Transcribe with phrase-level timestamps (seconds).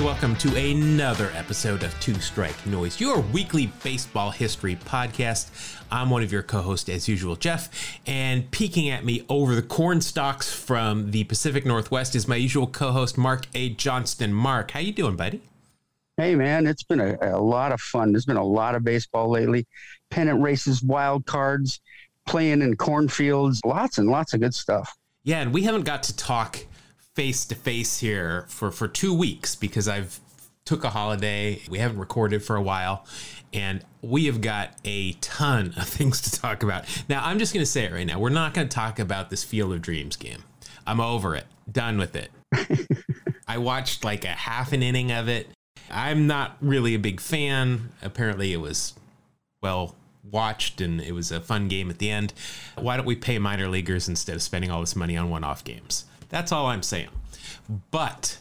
[0.00, 0.04] everybody.
[0.04, 5.50] Welcome to another episode of Two Strike Noise, your weekly baseball history podcast.
[5.90, 10.00] I'm one of your co-hosts, as usual, Jeff, and peeking at me over the corn
[10.00, 13.70] stalks from the Pacific Northwest is my usual co-host, Mark A.
[13.70, 14.32] Johnston.
[14.32, 15.42] Mark, how you doing, buddy?
[16.16, 18.12] Hey, man, it's been a, a lot of fun.
[18.12, 19.66] There's been a lot of baseball lately.
[20.10, 21.80] Pennant races, wild cards,
[22.26, 24.96] playing in cornfields, lots and lots of good stuff.
[25.22, 26.64] Yeah, and we haven't got to talk
[27.14, 30.20] face to face here for for two weeks because I've
[30.64, 31.60] took a holiday.
[31.68, 33.04] We haven't recorded for a while,
[33.52, 36.84] and we have got a ton of things to talk about.
[37.08, 38.18] Now, I'm just going to say it right now.
[38.18, 40.44] We're not going to talk about this Field of Dreams game.
[40.86, 41.46] I'm over it.
[41.70, 42.30] Done with it.
[43.48, 45.48] I watched like a half an inning of it.
[45.90, 47.90] I'm not really a big fan.
[48.02, 48.94] Apparently, it was
[49.62, 52.32] well watched and it was a fun game at the end.
[52.76, 55.64] Why don't we pay minor leaguers instead of spending all this money on one off
[55.64, 56.04] games?
[56.30, 57.10] That's all I'm saying.
[57.90, 58.38] But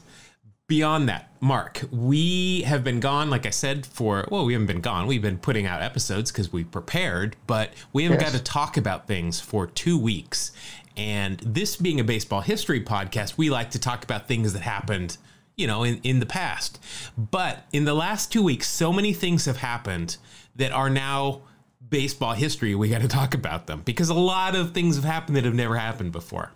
[0.68, 4.82] beyond that, Mark, we have been gone, like I said, for, well, we haven't been
[4.82, 5.08] gone.
[5.08, 8.32] We've been putting out episodes because we prepared, but we haven't yes.
[8.32, 10.52] got to talk about things for two weeks.
[10.96, 15.18] And this being a baseball history podcast, we like to talk about things that happened,
[15.56, 16.80] you know, in, in the past.
[17.18, 20.18] But in the last two weeks, so many things have happened
[20.56, 21.42] that are now
[21.90, 22.76] baseball history.
[22.76, 25.56] We got to talk about them because a lot of things have happened that have
[25.56, 26.52] never happened before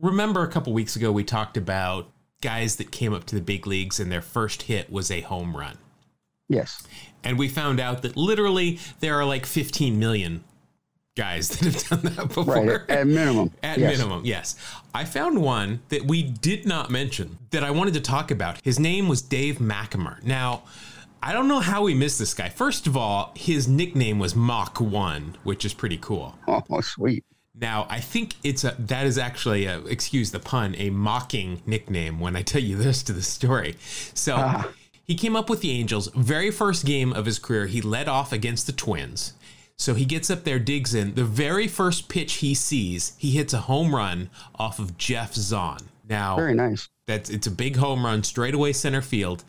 [0.00, 3.66] remember a couple weeks ago we talked about guys that came up to the big
[3.66, 5.78] leagues and their first hit was a home run.
[6.48, 6.86] Yes.
[7.24, 10.44] And we found out that literally there are like 15 million
[11.16, 12.44] guys that have done that before.
[12.44, 13.50] Right, at minimum.
[13.62, 13.98] At yes.
[13.98, 14.54] minimum, yes.
[14.94, 18.60] I found one that we did not mention that I wanted to talk about.
[18.62, 20.22] His name was Dave Machemer.
[20.22, 20.62] Now,
[21.22, 22.50] I don't know how we missed this guy.
[22.50, 26.38] First of all, his nickname was Mach 1, which is pretty cool.
[26.46, 27.24] Oh, sweet.
[27.58, 32.20] Now, I think it's a that is actually a excuse the pun, a mocking nickname
[32.20, 33.76] when I tell you this to the story.
[34.14, 34.70] So ah.
[35.04, 36.08] he came up with the Angels.
[36.14, 39.32] Very first game of his career, he led off against the Twins.
[39.78, 41.14] So he gets up there, digs in.
[41.14, 45.80] The very first pitch he sees, he hits a home run off of Geoff Zahn.
[46.08, 46.88] Now, very nice.
[47.06, 49.44] That's it's a big home run, straight away center field.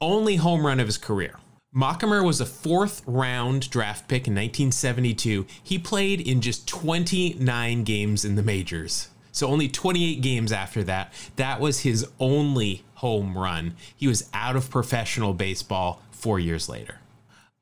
[0.00, 1.38] Only home run of his career.
[1.76, 5.44] Machemer was a fourth round draft pick in 1972.
[5.62, 9.08] He played in just 29 games in the majors.
[9.30, 11.12] So only 28 games after that.
[11.36, 13.74] That was his only home run.
[13.94, 17.00] He was out of professional baseball four years later.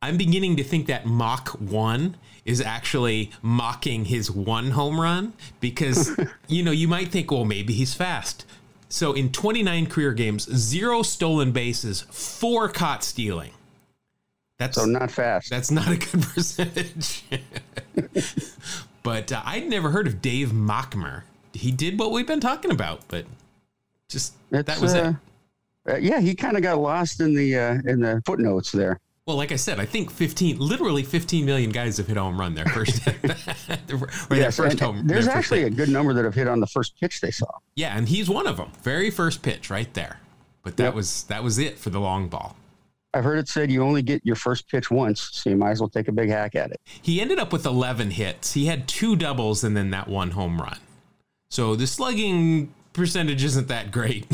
[0.01, 6.17] I'm beginning to think that Mach 1 is actually mocking his one home run because,
[6.47, 8.45] you know, you might think, well, maybe he's fast.
[8.89, 13.51] So in 29 career games, zero stolen bases, four caught stealing.
[14.65, 15.51] That's so not fast.
[15.51, 17.23] That's not a good percentage.
[19.03, 21.25] but uh, I'd never heard of Dave Machemer.
[21.53, 23.27] He did what we've been talking about, but
[24.09, 25.15] just it's, that was uh,
[25.87, 25.93] it.
[25.93, 28.99] Uh, yeah, he kind of got lost in the uh, in the footnotes there.
[29.27, 32.55] Well, like I said, I think 15, literally 15 million guys have hit home run
[32.55, 35.07] their first, or their first home.
[35.07, 37.47] There's actually a good number that have hit on the first pitch they saw.
[37.75, 38.71] Yeah, and he's one of them.
[38.83, 40.21] Very first pitch right there.
[40.63, 40.95] But that yep.
[40.95, 42.57] was that was it for the long ball.
[43.15, 45.81] I've heard it said you only get your first pitch once, so you might as
[45.81, 46.81] well take a big hack at it.
[47.01, 48.55] He ended up with 11 hits.
[48.55, 50.79] He had two doubles and then that one home run.
[51.49, 54.27] So the slugging percentage isn't that great.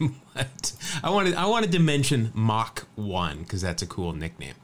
[0.34, 0.72] but
[1.04, 4.54] I wanted I wanted to mention Mach 1 because that's a cool nickname.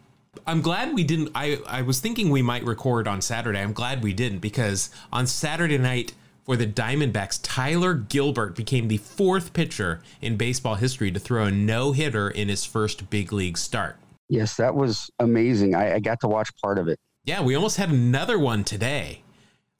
[0.47, 3.61] I'm glad we didn't I I was thinking we might record on Saturday.
[3.61, 8.98] I'm glad we didn't because on Saturday night for the Diamondbacks, Tyler Gilbert became the
[8.98, 13.58] fourth pitcher in baseball history to throw a no hitter in his first big league
[13.58, 13.97] start.
[14.28, 15.75] Yes, that was amazing.
[15.75, 16.98] I, I got to watch part of it.
[17.25, 19.22] Yeah, we almost had another one today.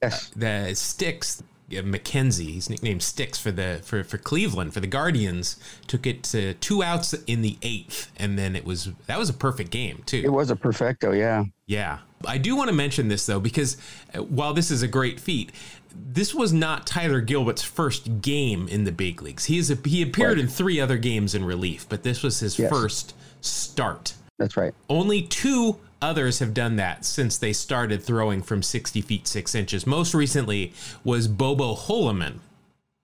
[0.01, 4.87] Yes, uh, the Sticks McKenzie, he's nicknamed Sticks for the for, for Cleveland for the
[4.87, 5.57] Guardians,
[5.87, 9.33] took it to two outs in the eighth, and then it was that was a
[9.33, 10.21] perfect game too.
[10.23, 11.45] It was a perfecto, yeah.
[11.65, 13.77] Yeah, I do want to mention this though because
[14.13, 15.51] uh, while this is a great feat,
[15.95, 19.45] this was not Tyler Gilbert's first game in the big leagues.
[19.45, 20.45] He is a, he appeared right.
[20.45, 22.69] in three other games in relief, but this was his yes.
[22.69, 24.13] first start.
[24.37, 24.73] That's right.
[24.89, 29.87] Only two others have done that since they started throwing from 60 feet 6 inches.
[29.87, 30.73] Most recently
[31.03, 32.39] was Bobo Holloman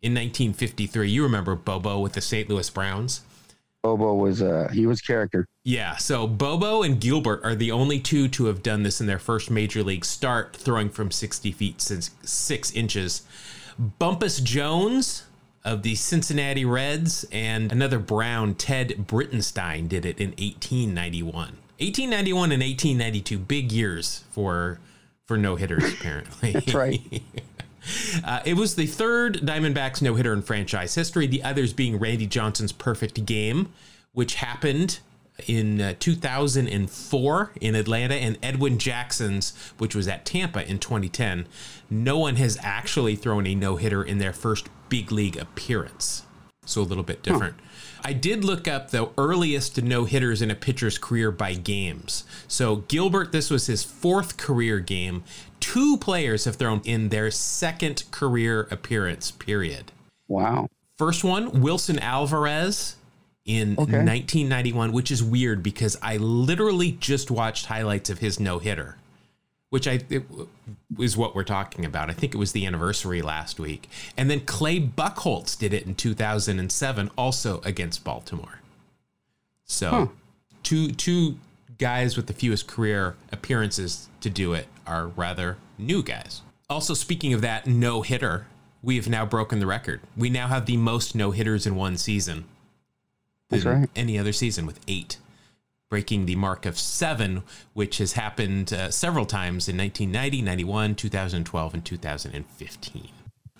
[0.01, 1.09] in 1953.
[1.09, 2.49] You remember Bobo with the St.
[2.49, 3.21] Louis Browns?
[3.83, 5.47] Bobo was uh he was character.
[5.63, 9.19] Yeah, so Bobo and Gilbert are the only two to have done this in their
[9.19, 13.21] first major league start, throwing from 60 feet since six inches.
[13.77, 15.23] Bumpus Jones
[15.63, 21.33] of the Cincinnati Reds and another Brown, Ted Breitenstein, did it in 1891.
[21.79, 24.79] 1891 and 1892, big years for
[25.25, 26.51] for no hitters, apparently.
[26.51, 27.01] That's right.
[28.23, 32.27] Uh, it was the third Diamondbacks no hitter in franchise history, the others being Randy
[32.27, 33.71] Johnson's perfect game,
[34.13, 34.99] which happened
[35.47, 41.47] in uh, 2004 in Atlanta, and Edwin Jackson's, which was at Tampa in 2010.
[41.89, 46.23] No one has actually thrown a no hitter in their first big league appearance.
[46.65, 47.55] So a little bit different.
[47.57, 47.68] Huh.
[48.03, 52.23] I did look up the earliest no hitters in a pitcher's career by games.
[52.47, 55.23] So Gilbert, this was his fourth career game.
[55.59, 59.91] Two players have thrown in their second career appearance, period.
[60.27, 60.69] Wow.
[60.97, 62.95] First one, Wilson Alvarez
[63.45, 63.97] in okay.
[63.97, 68.97] 1991, which is weird because I literally just watched highlights of his no hitter,
[69.69, 69.99] which I
[70.97, 72.09] is what we're talking about.
[72.09, 75.95] I think it was the anniversary last week, and then Clay Buchholz did it in
[75.95, 78.59] 2007, also against Baltimore.
[79.65, 80.07] So, huh.
[80.63, 81.37] two two
[81.77, 86.41] guys with the fewest career appearances to do it are rather new guys.
[86.69, 88.45] Also, speaking of that no hitter,
[88.83, 90.01] we have now broken the record.
[90.15, 92.45] We now have the most no hitters in one season
[93.49, 93.89] that's right.
[93.95, 95.17] any other season with eight,
[95.89, 97.43] breaking the mark of seven,
[97.73, 103.09] which has happened uh, several times in 1990, 91, 2012, and 2015.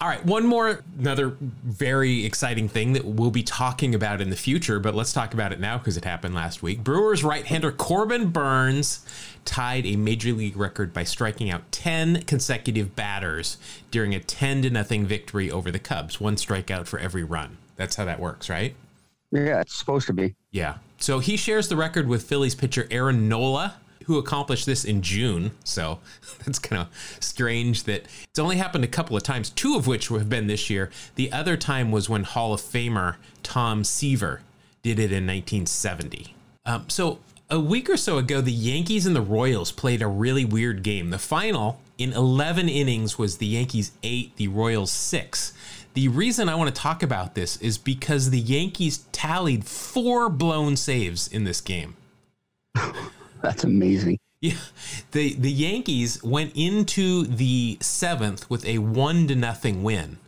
[0.02, 4.36] All right, one more, another very exciting thing that we'll be talking about in the
[4.38, 6.86] future, but let's talk about it now because it happened last week.
[6.86, 9.06] Brewers right hander Corbin Burnes
[9.44, 13.58] tied a major league record by striking out 10 consecutive batters
[13.92, 17.58] during a 10 to nothing victory over the Cubs, one strikeout for every run.
[17.76, 18.76] That's how that works, right?
[19.32, 20.34] Yeah, it's supposed to be.
[20.52, 20.76] Yeah.
[20.98, 23.76] So he shares the record with Phillies pitcher Aaron Nola,
[24.06, 25.52] who accomplished this in June.
[25.64, 26.00] So
[26.46, 30.08] that's kind of strange that it's only happened a couple of times, two of which
[30.08, 30.90] have been this year.
[31.16, 34.42] The other time was when Hall of Famer Tom Seaver
[34.82, 36.36] did it in 1970.
[36.66, 37.20] Um, so
[37.50, 41.10] a week or so ago, the Yankees and the Royals played a really weird game.
[41.10, 45.54] The final in 11 innings was the Yankees 8, the Royals 6.
[46.00, 50.78] The reason I want to talk about this is because the Yankees tallied four blown
[50.78, 51.98] saves in this game.
[53.42, 54.18] That's amazing.
[54.40, 54.54] Yeah,
[55.12, 60.20] the the Yankees went into the seventh with a one to nothing win,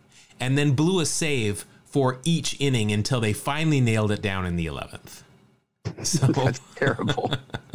[0.42, 4.58] and then blew a save for each inning until they finally nailed it down in
[4.58, 5.24] the eleventh.
[6.04, 7.32] So that's terrible.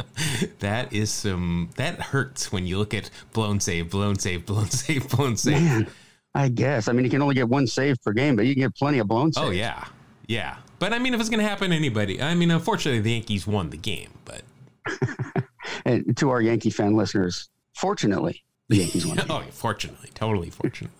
[0.59, 5.09] that is some that hurts when you look at blown save, blown save, blown save,
[5.09, 5.63] blown save.
[5.63, 5.87] Man.
[6.37, 6.87] I guess.
[6.87, 8.99] I mean, you can only get one save per game, but you can get plenty
[8.99, 9.47] of blown oh, saves.
[9.47, 9.85] Oh yeah,
[10.27, 10.57] yeah.
[10.77, 13.47] But I mean, if it's going to happen to anybody, I mean, unfortunately, the Yankees
[13.47, 14.11] won the game.
[14.23, 14.43] But
[15.85, 19.19] and to our Yankee fan listeners, fortunately, the Yankees won.
[19.31, 20.95] oh, fortunately, totally fortunately.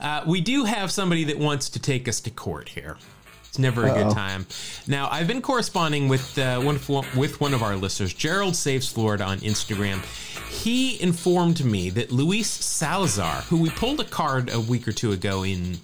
[0.00, 2.96] Uh, we do have somebody that wants to take us to court here.
[3.56, 4.04] It's never a Uh-oh.
[4.04, 4.46] good time.
[4.86, 6.78] Now, I've been corresponding with uh, one
[7.16, 10.04] with one of our listeners, Gerald Saves Florida on Instagram.
[10.50, 15.12] He informed me that Luis Salazar, who we pulled a card a week or two
[15.12, 15.78] ago in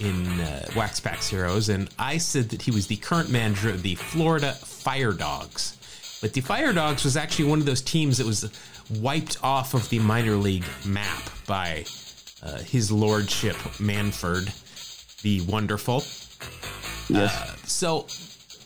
[0.00, 3.80] in uh, Wax Packs Heroes, and I said that he was the current manager of
[3.80, 5.78] the Florida Fire Frogs.
[6.20, 8.50] But the Fire Frogs was actually one of those teams that was
[9.00, 11.86] wiped off of the minor league map by
[12.42, 14.52] uh, his lordship Manfred
[15.22, 16.04] the wonderful.
[17.08, 17.34] Yes.
[17.34, 18.06] Uh, so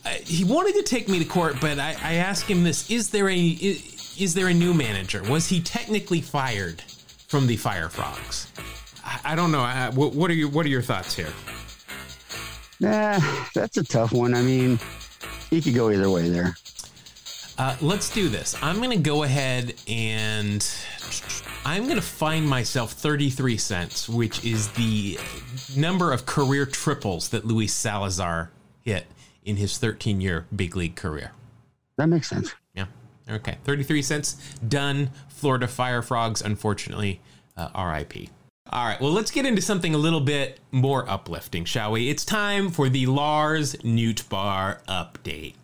[0.05, 3.09] uh, he wanted to take me to court, but I, I asked him this: Is
[3.09, 5.23] there a is, is, there a new manager?
[5.23, 6.81] Was he technically fired
[7.27, 8.51] from the Fire Frogs?
[9.03, 9.61] I, I don't know.
[9.61, 11.33] I, what, what, are your What are your thoughts here?
[12.79, 13.19] Nah,
[13.53, 14.33] that's a tough one.
[14.33, 14.79] I mean,
[15.49, 16.55] he could go either way there.
[17.57, 18.55] Uh, let's do this.
[18.61, 20.65] I'm going to go ahead and
[21.65, 25.19] I'm going to find myself 33 cents, which is the
[25.75, 29.05] number of career triples that Luis Salazar hit
[29.43, 31.31] in his 13 year big league career.
[31.97, 32.53] That makes sense.
[32.73, 32.85] Yeah.
[33.29, 33.57] Okay.
[33.63, 34.35] 33 cents.
[34.67, 35.11] Done.
[35.27, 37.21] Florida Fire Frogs, unfortunately,
[37.55, 38.29] uh, RIP.
[38.71, 42.09] All right, well, let's get into something a little bit more uplifting, shall we?
[42.09, 45.55] It's time for the Lars Nootbaar update.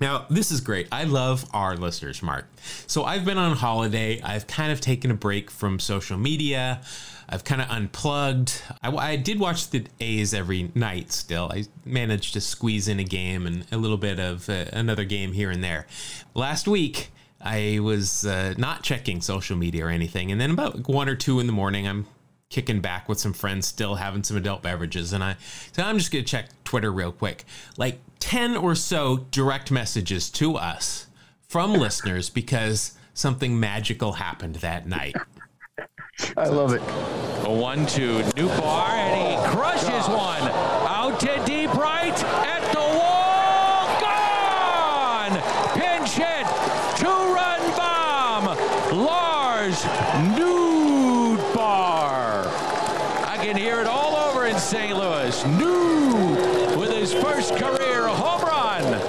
[0.00, 0.86] Now, this is great.
[0.92, 2.46] I love our listeners, Mark.
[2.86, 4.20] So, I've been on holiday.
[4.22, 6.82] I've kind of taken a break from social media.
[7.28, 8.62] I've kind of unplugged.
[8.82, 11.50] I, I, did watch the A's every night still.
[11.52, 15.32] I managed to squeeze in a game and a little bit of uh, another game
[15.32, 15.86] here and there.
[16.34, 20.32] Last week, I was uh, not checking social media or anything.
[20.32, 22.06] And then about one or two in the morning, I'm
[22.48, 25.12] kicking back with some friends, still having some adult beverages.
[25.12, 25.36] And I
[25.72, 27.44] said, I'm just going to check Twitter real quick.
[27.76, 31.06] Like 10 or so direct messages to us
[31.48, 35.14] from listeners because something magical happened that night.
[36.36, 36.82] I love it.
[37.46, 40.42] A one two Nootbaar and he crushes one
[40.88, 43.88] out to deep right at the wall.
[44.00, 45.34] Gone.
[45.78, 46.46] Pinch hit.
[46.96, 48.56] Two run bomb.
[49.04, 49.82] Lars
[50.38, 51.56] Nootbaar.
[53.26, 54.96] I can hear it all over in St.
[54.96, 55.44] Louis.
[55.46, 59.00] New with his first career home run.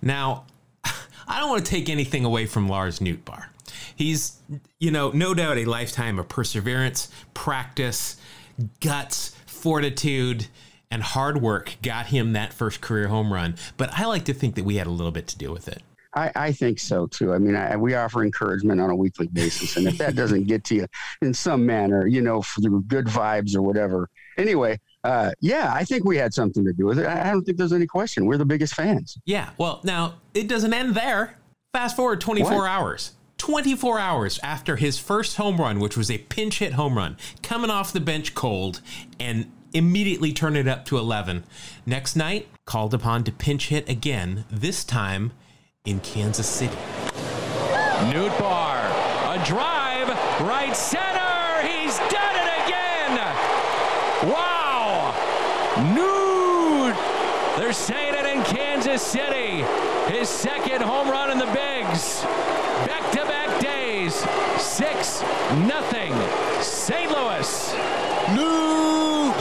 [0.00, 0.46] Now,
[0.84, 3.51] I don't want to take anything away from Lars Nootbaar.
[3.96, 4.40] He's,
[4.78, 8.16] you know, no doubt a lifetime of perseverance, practice,
[8.80, 10.46] guts, fortitude,
[10.90, 13.56] and hard work got him that first career home run.
[13.76, 15.82] But I like to think that we had a little bit to do with it.
[16.14, 17.32] I, I think so too.
[17.32, 20.62] I mean, I, we offer encouragement on a weekly basis, and if that doesn't get
[20.64, 20.86] to you
[21.22, 24.10] in some manner, you know, through good vibes or whatever.
[24.36, 27.06] Anyway, uh, yeah, I think we had something to do with it.
[27.06, 28.26] I, I don't think there's any question.
[28.26, 29.16] We're the biggest fans.
[29.24, 29.50] Yeah.
[29.56, 31.38] Well, now it doesn't end there.
[31.72, 32.68] Fast forward 24 What?
[32.68, 33.12] hours.
[33.42, 37.70] 24 hours after his first home run, which was a pinch hit home run, coming
[37.70, 38.80] off the bench cold
[39.18, 41.42] and immediately turn it up to 11.
[41.84, 45.32] Next night, called upon to pinch hit again, this time
[45.84, 46.76] in Kansas City.
[48.12, 48.78] Nootbaar,
[49.34, 50.08] a drive,
[50.42, 51.66] right center.
[51.66, 53.18] He's done it again.
[54.30, 55.16] Wow.
[55.96, 56.94] Noot.
[57.58, 59.64] They're saying it in Kansas City.
[60.16, 62.22] His second home run in the bigs.
[62.86, 63.21] Back to
[64.02, 64.62] back days.
[64.62, 65.22] Six,
[65.66, 66.12] nothing.
[66.62, 67.10] St.
[67.10, 67.74] Louis.
[68.34, 69.34] Noot.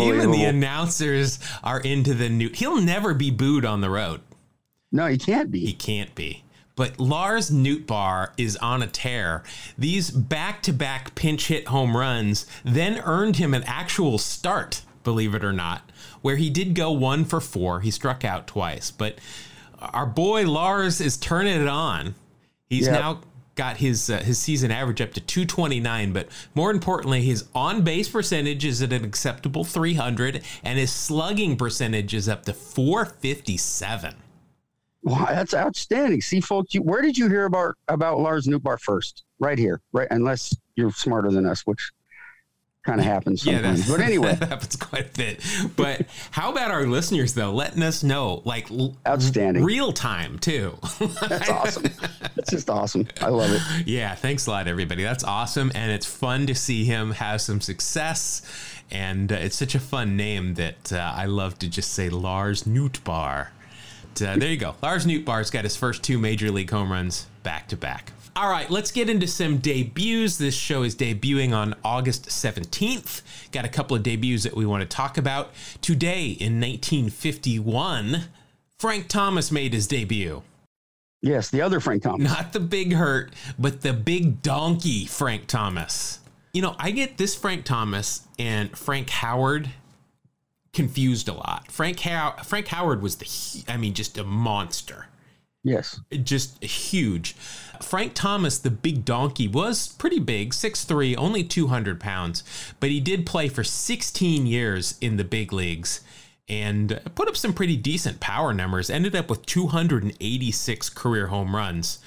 [0.00, 2.50] Even the announcers are into the new.
[2.50, 4.20] He'll never be booed on the road.
[4.92, 5.60] No, he can't be.
[5.60, 6.44] He can't be.
[6.74, 9.42] But Lars Nootbaar is on a tear.
[9.78, 15.54] These back-to-back pinch hit home runs then earned him an actual start, believe it or
[15.54, 15.90] not,
[16.20, 17.80] where he did go one for four.
[17.80, 19.18] He struck out twice, but
[19.80, 22.14] our boy Lars is turning it on.
[22.68, 23.00] He's Yep.
[23.00, 23.20] now
[23.54, 28.08] got his uh, his season average up to 229, but more importantly, his on base
[28.08, 34.14] percentage is at an acceptable 300, and his slugging percentage is up to 457.
[35.02, 36.20] Wow, that's outstanding.
[36.20, 39.24] See, folks, you, where did you hear about about Lars Nootbaar first?
[39.38, 40.08] Right here, right?
[40.10, 41.92] Unless you're smarter than us, which
[42.86, 43.86] kind of happens sometimes.
[43.86, 45.40] that- but anyway, that happens quite a bit.
[45.76, 48.68] But how about our listeners though, letting us know, like
[49.06, 49.62] outstanding.
[49.64, 50.78] real time too?
[51.20, 51.84] That's awesome.
[52.34, 53.06] That's just awesome.
[53.20, 53.60] I love it.
[53.86, 55.02] yeah, thanks a lot, everybody.
[55.02, 58.42] That's awesome, and it's fun to see him have some success.
[58.90, 62.62] And uh, it's such a fun name that uh, I love to just say Lars.
[62.62, 63.48] But,
[64.22, 64.76] uh, there you go.
[64.80, 68.12] Lars Nootbaar's got his first two major league home runs back to back.
[68.36, 70.36] All right, let's get into some debuts.
[70.36, 73.22] This show is debuting on August 17th.
[73.50, 75.54] Got a couple of debuts that we want to talk about.
[75.80, 78.24] Today in 1951,
[78.78, 80.42] Frank Thomas made his debut.
[81.22, 82.30] Yes, the other Frank Thomas.
[82.30, 86.20] Not the big hurt, but the big donkey Frank Thomas.
[86.52, 89.70] You know, I get this Frank Thomas and Frank Howard
[90.74, 91.72] confused a lot.
[91.72, 95.06] Frank How- Frank Howard was the I mean just a monster.
[95.66, 96.00] Yes.
[96.22, 97.32] Just huge.
[97.82, 102.44] Frank Thomas, the big donkey, was pretty big, 6'3, only 200 pounds,
[102.78, 106.02] but he did play for 16 years in the big leagues
[106.48, 108.88] and put up some pretty decent power numbers.
[108.88, 111.98] Ended up with 286 career home runs,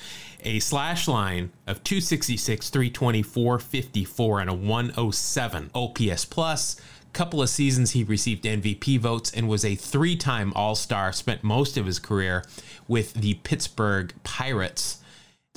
[0.45, 6.79] a slash line of 266, 324, 54, and a 107 OPS plus.
[7.13, 11.11] Couple of seasons he received MVP votes and was a three-time All-Star.
[11.11, 12.43] Spent most of his career
[12.87, 14.97] with the Pittsburgh Pirates.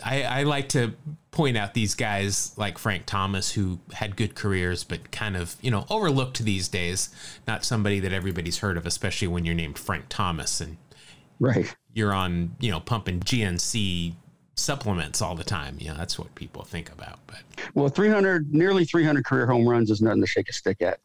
[0.05, 0.95] I, I like to
[1.31, 5.71] point out these guys like Frank Thomas who had good careers but kind of you
[5.71, 7.11] know overlooked these days.
[7.47, 10.77] Not somebody that everybody's heard of, especially when you're named Frank Thomas and
[11.39, 11.75] Right.
[11.93, 14.15] you're on you know pumping GNC
[14.55, 15.77] supplements all the time.
[15.79, 17.19] You know that's what people think about.
[17.27, 17.39] But
[17.75, 21.01] Well, 300, nearly 300 career home runs is nothing to shake a stick at.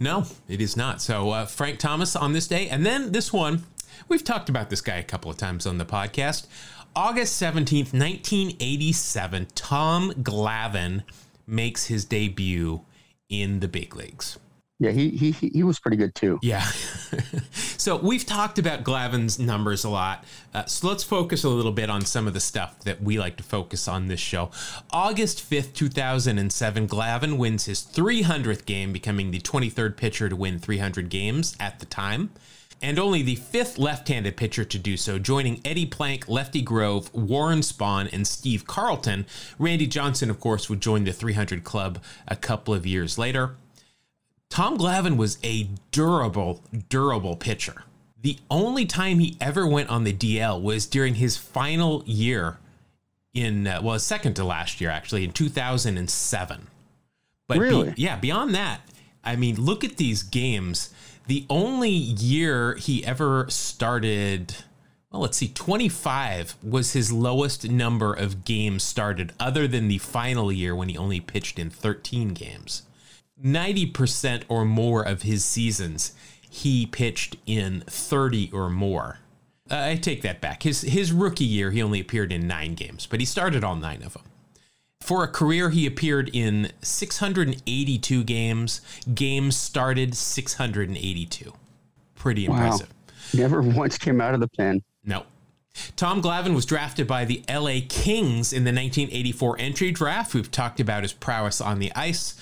[0.00, 1.02] No, it is not.
[1.02, 3.64] So uh, Frank Thomas on this day, and then this one,
[4.08, 6.46] we've talked about this guy a couple of times on the podcast.
[6.94, 9.48] August seventeenth, nineteen eighty-seven.
[9.54, 11.02] Tom Glavine
[11.46, 12.82] makes his debut
[13.28, 14.38] in the big leagues.
[14.80, 16.38] Yeah, he he he was pretty good too.
[16.40, 16.62] Yeah.
[17.52, 20.24] so we've talked about Glavine's numbers a lot.
[20.54, 23.36] Uh, so let's focus a little bit on some of the stuff that we like
[23.38, 24.52] to focus on this show.
[24.92, 31.08] August 5th, 2007, Glavine wins his 300th game, becoming the 23rd pitcher to win 300
[31.08, 32.30] games at the time.
[32.80, 37.12] And only the fifth left handed pitcher to do so, joining Eddie Plank, Lefty Grove,
[37.12, 39.26] Warren Spahn, and Steve Carlton.
[39.58, 43.56] Randy Johnson, of course, would join the 300 club a couple of years later.
[44.50, 47.84] Tom Glavine was a durable, durable pitcher.
[48.20, 52.58] The only time he ever went on the DL was during his final year
[53.34, 56.66] in, uh, well, second to last year, actually, in 2007.
[57.46, 57.94] But be- Really?
[57.96, 58.80] yeah, beyond that,
[59.22, 60.90] I mean, look at these games.
[61.26, 64.56] The only year he ever started,
[65.12, 70.50] well, let's see, 25 was his lowest number of games started, other than the final
[70.50, 72.82] year when he only pitched in 13 games.
[73.44, 76.12] 90% or more of his seasons,
[76.48, 79.18] he pitched in 30 or more.
[79.70, 80.62] Uh, I take that back.
[80.62, 84.02] His his rookie year, he only appeared in nine games, but he started all nine
[84.02, 84.22] of them.
[85.00, 88.80] For a career, he appeared in 682 games.
[89.14, 91.52] Games started 682.
[92.14, 92.88] Pretty impressive.
[92.88, 93.40] Wow.
[93.40, 94.82] Never once came out of the pen.
[95.04, 95.24] No.
[95.96, 100.34] Tom Glavine was drafted by the LA Kings in the 1984 entry draft.
[100.34, 102.34] We've talked about his prowess on the ice.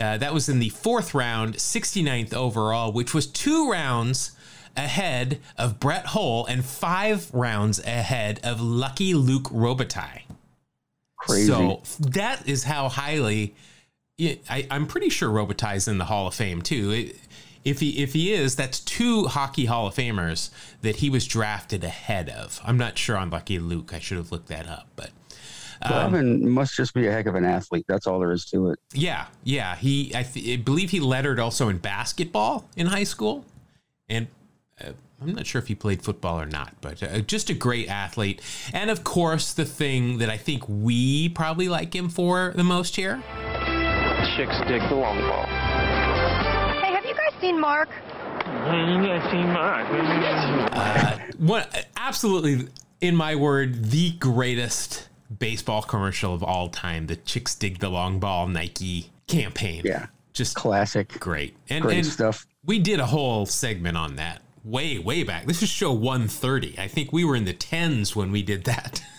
[0.00, 4.32] Uh, that was in the fourth round, 69th overall, which was two rounds
[4.76, 10.22] ahead of Brett Hull and five rounds ahead of Lucky Luke Robitaille.
[11.18, 11.48] Crazy.
[11.48, 13.54] So that is how highly.
[14.18, 16.90] I, am pretty sure Robitaille's in the Hall of Fame too.
[16.90, 17.16] It,
[17.64, 21.84] if he if he is, that's two hockey Hall of Famers that he was drafted
[21.84, 22.60] ahead of.
[22.64, 23.92] I'm not sure on Lucky Luke.
[23.94, 25.10] I should have looked that up, but
[25.82, 27.86] um, must just be a heck of an athlete.
[27.88, 28.78] That's all there is to it.
[28.92, 29.76] Yeah, yeah.
[29.76, 33.44] He I, th- I believe he lettered also in basketball in high school,
[34.08, 34.26] and
[34.80, 37.88] uh, I'm not sure if he played football or not, but uh, just a great
[37.88, 38.40] athlete.
[38.72, 42.96] And of course, the thing that I think we probably like him for the most
[42.96, 43.22] here.
[44.36, 45.44] Chicks dig the long ball
[46.80, 47.88] Hey, have you guys seen Mark?
[48.46, 49.86] I've seen Mark.
[50.72, 51.86] uh, what?
[51.96, 52.68] Absolutely,
[53.00, 55.08] in my word, the greatest
[55.38, 57.06] baseball commercial of all time.
[57.06, 59.82] The chicks dig the long ball Nike campaign.
[59.84, 61.18] Yeah, just classic.
[61.20, 62.46] Great and great and stuff.
[62.64, 65.46] We did a whole segment on that way way back.
[65.46, 66.78] This is show 130.
[66.78, 69.02] I think we were in the tens when we did that.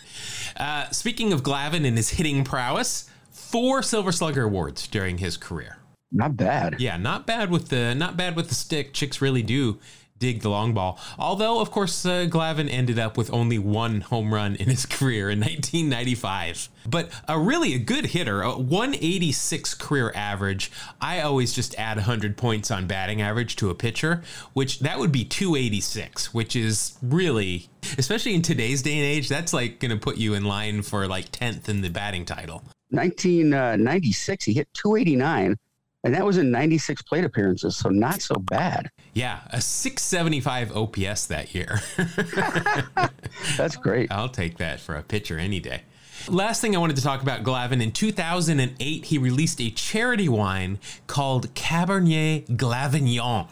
[0.58, 5.78] Uh, speaking of Glavine and his hitting prowess, four Silver Slugger awards during his career.
[6.12, 6.76] Not bad.
[6.80, 8.94] Yeah, not bad with the not bad with the stick.
[8.94, 9.80] Chicks really do
[10.22, 10.98] dig the long ball.
[11.20, 15.30] Although, of course, uh, Glavine ended up with only one home run in his career
[15.30, 16.70] in 1995.
[16.88, 20.72] But a really a good hitter, a 186 career average.
[21.02, 25.12] I always just add 100 points on batting average to a pitcher, which that would
[25.12, 29.98] be 286, which is really, especially in today's day and age, that's like going to
[29.98, 32.64] put you in line for like 10th in the batting title.
[32.92, 35.58] 1996, he hit 289
[36.04, 38.90] and that was in 96 plate appearances, so not so bad.
[39.14, 41.82] Yeah, a 675 OPS that year.
[43.58, 44.12] That's great.
[44.12, 45.84] I'll take that for a pitcher any day.
[46.28, 47.82] Last thing I wanted to talk about Glavine.
[47.82, 53.48] In 2008, he released a charity wine called Cabernet Glavignon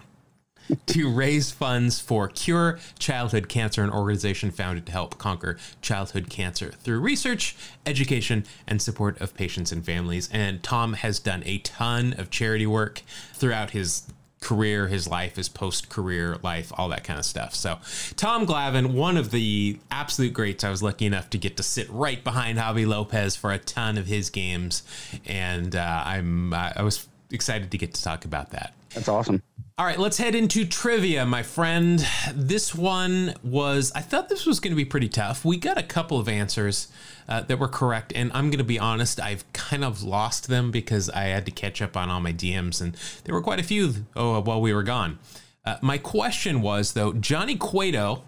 [0.88, 6.71] to raise funds for Cure Childhood Cancer, an organization founded to help conquer childhood cancer
[6.71, 7.55] through research,
[7.86, 10.29] education, and support of patients and families.
[10.32, 13.01] And Tom has done a ton of charity work
[13.34, 14.03] throughout his
[14.41, 17.53] career, his life, his post career life, all that kind of stuff.
[17.55, 17.79] So,
[18.15, 20.63] Tom Glavine, one of the absolute greats.
[20.63, 23.97] I was lucky enough to get to sit right behind Javy Lopez for a ton
[23.97, 24.84] of his games,
[25.25, 28.73] and uh, I'm uh, I was excited to get to talk about that.
[28.93, 29.41] That's awesome.
[29.80, 32.06] All right, let's head into trivia, my friend.
[32.36, 35.46] This one was, I thought this was going to be pretty tough.
[35.46, 36.89] We got a couple of answers
[37.30, 40.70] uh, that were correct, and I'm going to be honest, I've kind of lost them
[40.70, 43.63] because I had to catch up on all my DMs, and there were quite a
[43.63, 45.18] few oh, while we were gone.
[45.63, 48.24] Uh, my question was, though, Johnny Cueto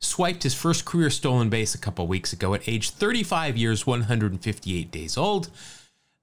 [0.00, 4.90] swiped his first career stolen base a couple weeks ago at age 35 years, 158
[4.90, 5.48] days old.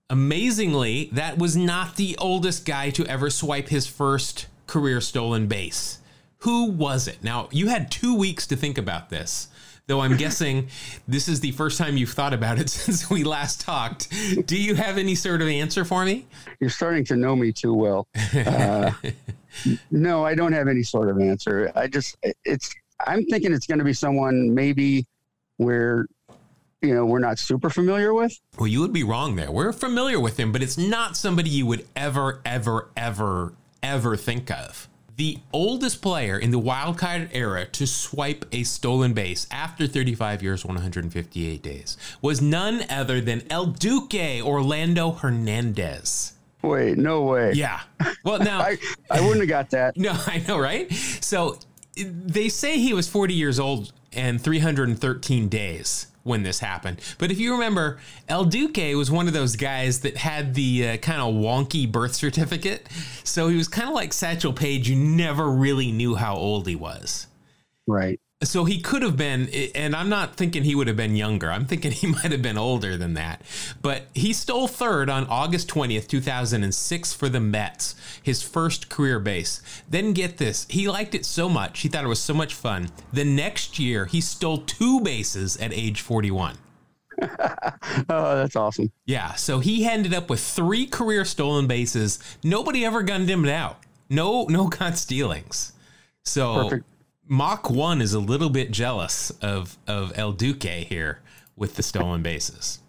[0.09, 5.99] Amazingly, that was not the oldest guy to ever swipe his first career stolen base.
[6.39, 7.23] Who was it?
[7.23, 9.47] Now, you had two weeks to think about this,
[9.87, 10.67] though I'm guessing
[11.07, 14.13] this is the first time you've thought about it since we last talked.
[14.45, 16.27] Do you have any sort of answer for me?
[16.59, 18.07] You're starting to know me too well.
[18.33, 18.91] Uh,
[19.91, 21.71] no, I don't have any sort of answer.
[21.75, 22.73] I just, it's,
[23.05, 25.05] I'm thinking it's going to be someone maybe
[25.57, 26.05] where
[26.81, 28.39] you know we're not super familiar with.
[28.57, 29.51] Well, you would be wrong there.
[29.51, 33.53] We're familiar with him, but it's not somebody you would ever, ever, ever
[33.85, 34.87] ever think of.
[35.15, 40.65] The oldest player in the wildcard era to swipe a stolen base after 35 years,
[40.65, 46.33] 158 days was none other than El Duque Orlando Hernandez.
[46.63, 47.53] Wait, no way.
[47.53, 47.79] Yeah.
[48.25, 48.77] Well, now I,
[49.09, 49.95] I wouldn't have got that.
[49.97, 50.91] No, I know, right?
[51.21, 51.59] So
[51.95, 56.99] they say he was 40 years old and 313 days when this happened.
[57.19, 60.97] But if you remember, El Duque was one of those guys that had the uh,
[60.97, 62.89] kind of wonky birth certificate.
[63.23, 64.89] So he was kind of like Satchel Paige.
[64.89, 67.27] You never really knew how old he was.
[67.87, 68.19] Right.
[68.43, 71.49] So he could have been, and I'm not thinking he would have been younger.
[71.49, 73.41] I'm thinking he might have been older than that.
[73.81, 79.61] But he stole third on August 20th, 2006 for the Mets, his first career base.
[79.89, 82.89] Then get this, he liked it so much, he thought it was so much fun.
[83.13, 86.57] The next year, he stole two bases at age 41.
[87.21, 87.27] oh,
[88.09, 88.91] that's awesome.
[89.05, 92.19] Yeah, so he ended up with three career stolen bases.
[92.43, 93.79] Nobody ever gunned him out.
[94.09, 95.71] No, no caught stealings.
[96.23, 96.85] So Perfect.
[97.27, 101.21] Mach 1 is a little bit jealous of, of El Duque here
[101.55, 102.79] with the stolen bases.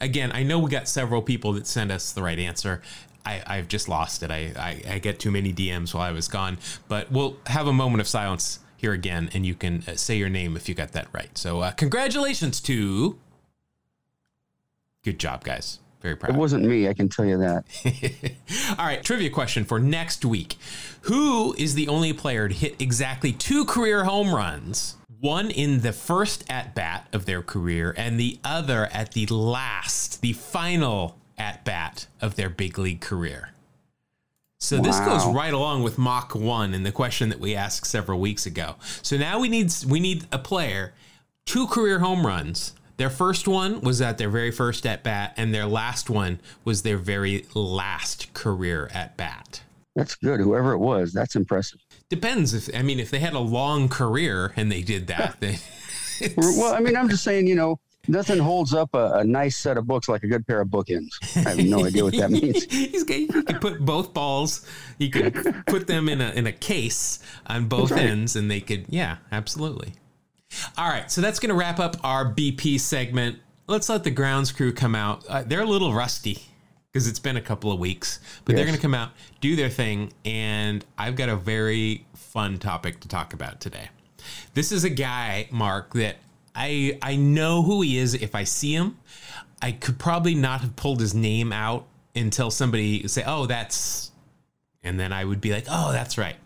[0.00, 2.82] Again, I know we got several people that sent us the right answer.
[3.24, 4.30] I, I've just lost it.
[4.30, 6.58] I, I, I get too many DMs while I was gone.
[6.88, 10.28] But we'll have a moment of silence here again, and you can uh, say your
[10.28, 11.36] name if you got that right.
[11.38, 13.18] So, uh, congratulations to.
[15.04, 15.78] Good job, guys.
[16.04, 16.34] Very proud.
[16.34, 17.64] It wasn't me, I can tell you that.
[18.78, 20.56] All right, trivia question for next week.
[21.04, 24.96] Who is the only player to hit exactly two career home runs?
[25.20, 30.20] One in the first at bat of their career, and the other at the last,
[30.20, 33.52] the final at bat of their big league career.
[34.60, 38.20] So this goes right along with Mach 1 and the question that we asked several
[38.20, 38.76] weeks ago.
[39.00, 40.92] So now we need we need a player
[41.46, 42.74] two career home runs.
[42.96, 46.82] Their first one was at their very first at bat and their last one was
[46.82, 49.62] their very last career at bat.
[49.96, 50.40] That's good.
[50.40, 51.80] Whoever it was, that's impressive.
[52.08, 55.58] Depends if I mean if they had a long career and they did that then
[56.36, 59.76] Well, I mean, I'm just saying, you know, nothing holds up a, a nice set
[59.76, 61.10] of books like a good pair of bookends.
[61.36, 62.64] I have no idea what that means.
[62.64, 64.66] He's got, he could put both balls.
[64.98, 65.34] He could
[65.66, 68.02] put them in a in a case on both right.
[68.02, 68.86] ends, and they could.
[68.88, 69.94] Yeah, absolutely.
[70.76, 73.38] All right, so that's going to wrap up our BP segment.
[73.66, 75.24] Let's let the grounds crew come out.
[75.26, 76.42] Uh, they're a little rusty
[76.92, 79.68] because it's been a couple of weeks, but they're going to come out, do their
[79.68, 83.88] thing, and I've got a very fun topic to talk about today.
[84.54, 86.16] This is a guy, Mark, that
[86.54, 88.96] I I know who he is if I see him.
[89.60, 94.12] I could probably not have pulled his name out until somebody say, "Oh, that's,"
[94.82, 96.36] and then I would be like, "Oh, that's right."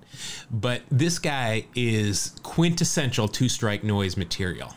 [0.50, 4.74] But this guy is quintessential two-strike noise material.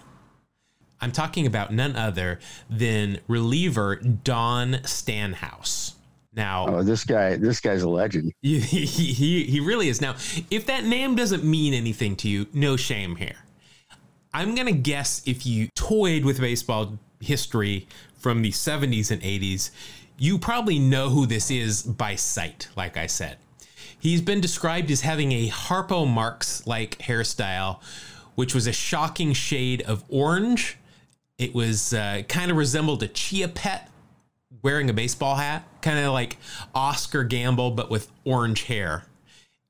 [1.00, 5.96] I'm talking about none other than reliever Don Stanhouse.
[6.34, 8.32] Now, Oh, this guy, this guy's a legend.
[8.42, 10.00] he, he, he really is.
[10.00, 10.16] Now,
[10.50, 13.36] if that name doesn't mean anything to you, no shame here.
[14.34, 19.72] I'm going to guess if you toyed with baseball history from the 70s and 80s,
[20.18, 23.38] you probably know who this is by sight, like I said.
[24.02, 27.82] He's been described as having a Harpo Marx like hairstyle,
[28.36, 30.78] which was a shocking shade of orange.
[31.38, 33.90] It was uh, kind of resembled a chia pet
[34.64, 36.38] wearing a baseball hat, kind of like
[36.76, 39.06] Oscar Gamble, but with orange hair,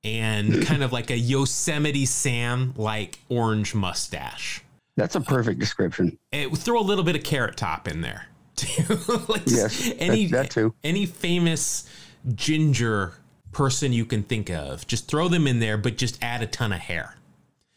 [0.04, 4.62] and kind of like a Yosemite Sam like orange mustache.
[4.98, 6.17] That's a perfect description.
[6.32, 8.28] It, throw a little bit of carrot top in there.
[9.28, 10.74] like Yes, any that- that too.
[10.84, 11.86] any famous
[12.36, 13.13] ginger
[13.52, 16.72] person you can think of, just throw them in there, but just add a ton
[16.72, 17.16] of hair.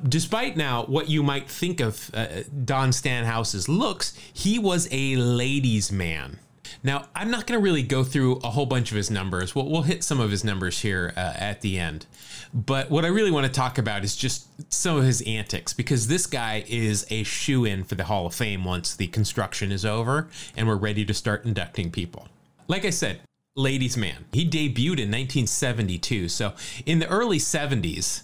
[0.02, 2.26] Despite now what you might think of uh,
[2.64, 6.38] Don Stanhouse's looks, he was a ladies' man.
[6.82, 9.54] Now, I'm not going to really go through a whole bunch of his numbers.
[9.54, 12.06] We'll, we'll hit some of his numbers here uh, at the end.
[12.52, 16.06] But what I really want to talk about is just some of his antics because
[16.06, 19.84] this guy is a shoe in for the Hall of Fame once the construction is
[19.84, 22.28] over and we're ready to start inducting people.
[22.68, 23.20] Like I said,
[23.54, 24.24] ladies' man.
[24.32, 26.28] He debuted in 1972.
[26.28, 26.54] So
[26.86, 28.22] in the early 70s,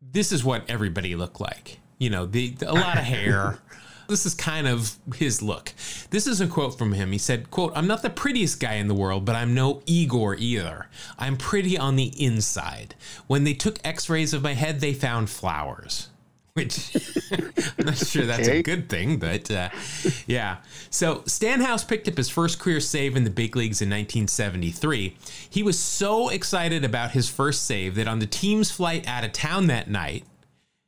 [0.00, 1.78] this is what everybody looked like.
[1.98, 3.58] You know, the, a lot of hair.
[4.08, 5.72] This is kind of his look.
[6.10, 7.10] This is a quote from him.
[7.10, 10.36] He said, quote, I'm not the prettiest guy in the world, but I'm no Igor
[10.36, 10.88] either.
[11.18, 12.94] I'm pretty on the inside.
[13.26, 16.08] When they took x-rays of my head, they found flowers.
[16.56, 16.96] Which
[17.78, 19.68] I'm not sure that's a good thing, but uh,
[20.26, 20.56] yeah.
[20.88, 25.14] So Stanhouse picked up his first career save in the big leagues in 1973.
[25.50, 29.32] He was so excited about his first save that on the team's flight out of
[29.32, 30.24] town that night,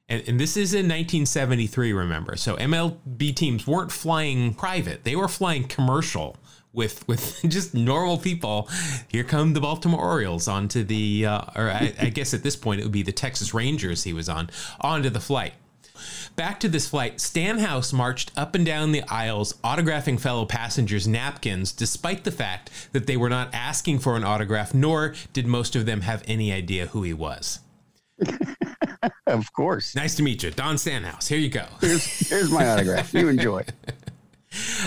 [0.08, 2.36] and, and this is in 1973, remember.
[2.36, 6.38] So MLB teams weren't flying private; they were flying commercial
[6.72, 8.68] with with just normal people.
[9.08, 12.80] Here come the Baltimore Orioles onto the, uh, or I, I guess at this point
[12.80, 14.04] it would be the Texas Rangers.
[14.04, 14.50] He was on
[14.80, 15.54] onto the flight.
[16.36, 21.72] Back to this flight, Stanhouse marched up and down the aisles, autographing fellow passengers' napkins,
[21.72, 25.86] despite the fact that they were not asking for an autograph, nor did most of
[25.86, 27.58] them have any idea who he was.
[29.26, 29.94] Of course.
[29.94, 31.28] Nice to meet you, Don Stanhouse.
[31.28, 31.66] Here you go.
[31.80, 33.12] Here's, here's my autograph.
[33.12, 33.64] You enjoy.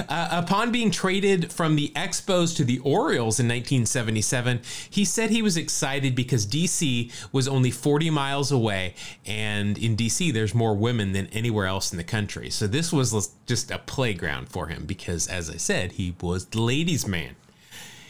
[0.10, 5.41] Uh, upon being traded from the Expos to the Orioles in 1977, he said he
[5.41, 8.95] was excited because DC was only 40 miles away,
[9.26, 12.50] and in DC, there's more women than anywhere else in the country.
[12.50, 16.62] So this was just a playground for him because, as I said, he was the
[16.62, 17.36] ladies' man.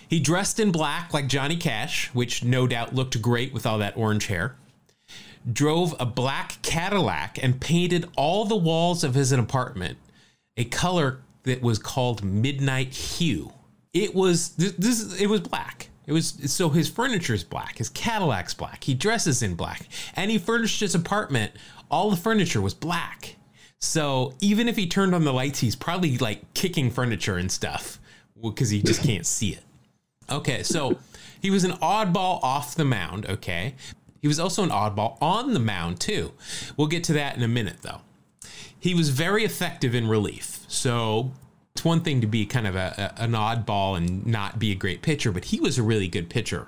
[0.07, 3.97] He dressed in black like Johnny Cash, which no doubt looked great with all that
[3.97, 4.55] orange hair.
[5.51, 9.97] Drove a black Cadillac and painted all the walls of his apartment
[10.57, 13.51] a color that was called midnight hue.
[13.93, 15.89] It was this, this it was black.
[16.07, 20.31] It was so his furniture is black, his Cadillac's black, he dresses in black, and
[20.31, 21.51] he furnished his apartment.
[21.89, 23.35] All the furniture was black.
[23.79, 27.99] So even if he turned on the lights, he's probably like kicking furniture and stuff
[28.41, 29.63] because he just can't see it.
[30.29, 30.97] Okay, so
[31.41, 33.25] he was an oddball off the mound.
[33.27, 33.75] Okay,
[34.21, 36.31] he was also an oddball on the mound too.
[36.77, 38.01] We'll get to that in a minute though.
[38.81, 40.65] He was very effective in relief.
[40.67, 41.31] So
[41.75, 44.75] it's one thing to be kind of a, a, an oddball and not be a
[44.75, 46.67] great pitcher, but he was a really good pitcher.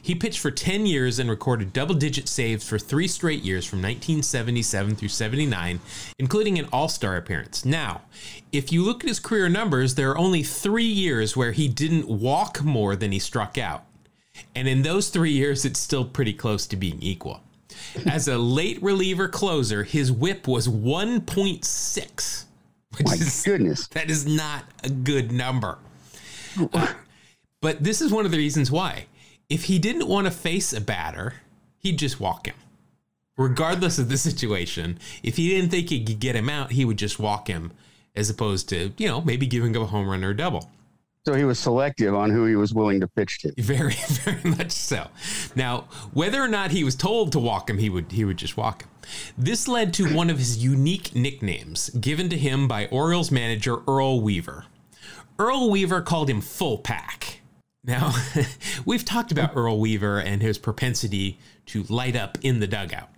[0.00, 3.80] He pitched for 10 years and recorded double digit saves for three straight years from
[3.80, 5.80] 1977 through 79,
[6.18, 7.66] including an all star appearance.
[7.66, 8.02] Now,
[8.52, 12.08] if you look at his career numbers, there are only three years where he didn't
[12.08, 13.84] walk more than he struck out.
[14.54, 17.42] And in those three years, it's still pretty close to being equal.
[18.06, 22.44] As a late reliever closer, his whip was 1.6.
[23.04, 23.86] My is, goodness.
[23.88, 25.78] that is not a good number.
[26.72, 26.92] Uh,
[27.60, 29.06] but this is one of the reasons why.
[29.48, 31.34] If he didn't want to face a batter,
[31.78, 32.56] he'd just walk him.
[33.36, 36.98] Regardless of the situation, if he didn't think he could get him out, he would
[36.98, 37.72] just walk him
[38.14, 40.70] as opposed to, you know, maybe giving him a home run or a double.
[41.26, 43.52] So he was selective on who he was willing to pitch to.
[43.58, 45.08] Very, very much so.
[45.54, 45.82] Now,
[46.14, 48.82] whether or not he was told to walk him, he would he would just walk
[48.82, 48.90] him.
[49.36, 54.22] This led to one of his unique nicknames given to him by Orioles manager Earl
[54.22, 54.64] Weaver.
[55.38, 57.40] Earl Weaver called him Full Pack.
[57.84, 58.14] Now,
[58.86, 63.08] we've talked about Earl Weaver and his propensity to light up in the dugout.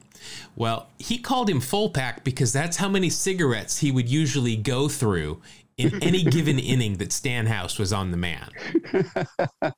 [0.55, 4.89] Well, he called him Full Pack because that's how many cigarettes he would usually go
[4.89, 5.41] through
[5.77, 8.51] in any given inning that Stanhouse was on the man.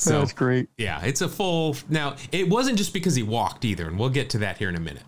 [0.00, 0.70] So That's great.
[0.78, 1.76] yeah, it's a full.
[1.90, 4.74] Now, it wasn't just because he walked either, and we'll get to that here in
[4.76, 5.02] a minute.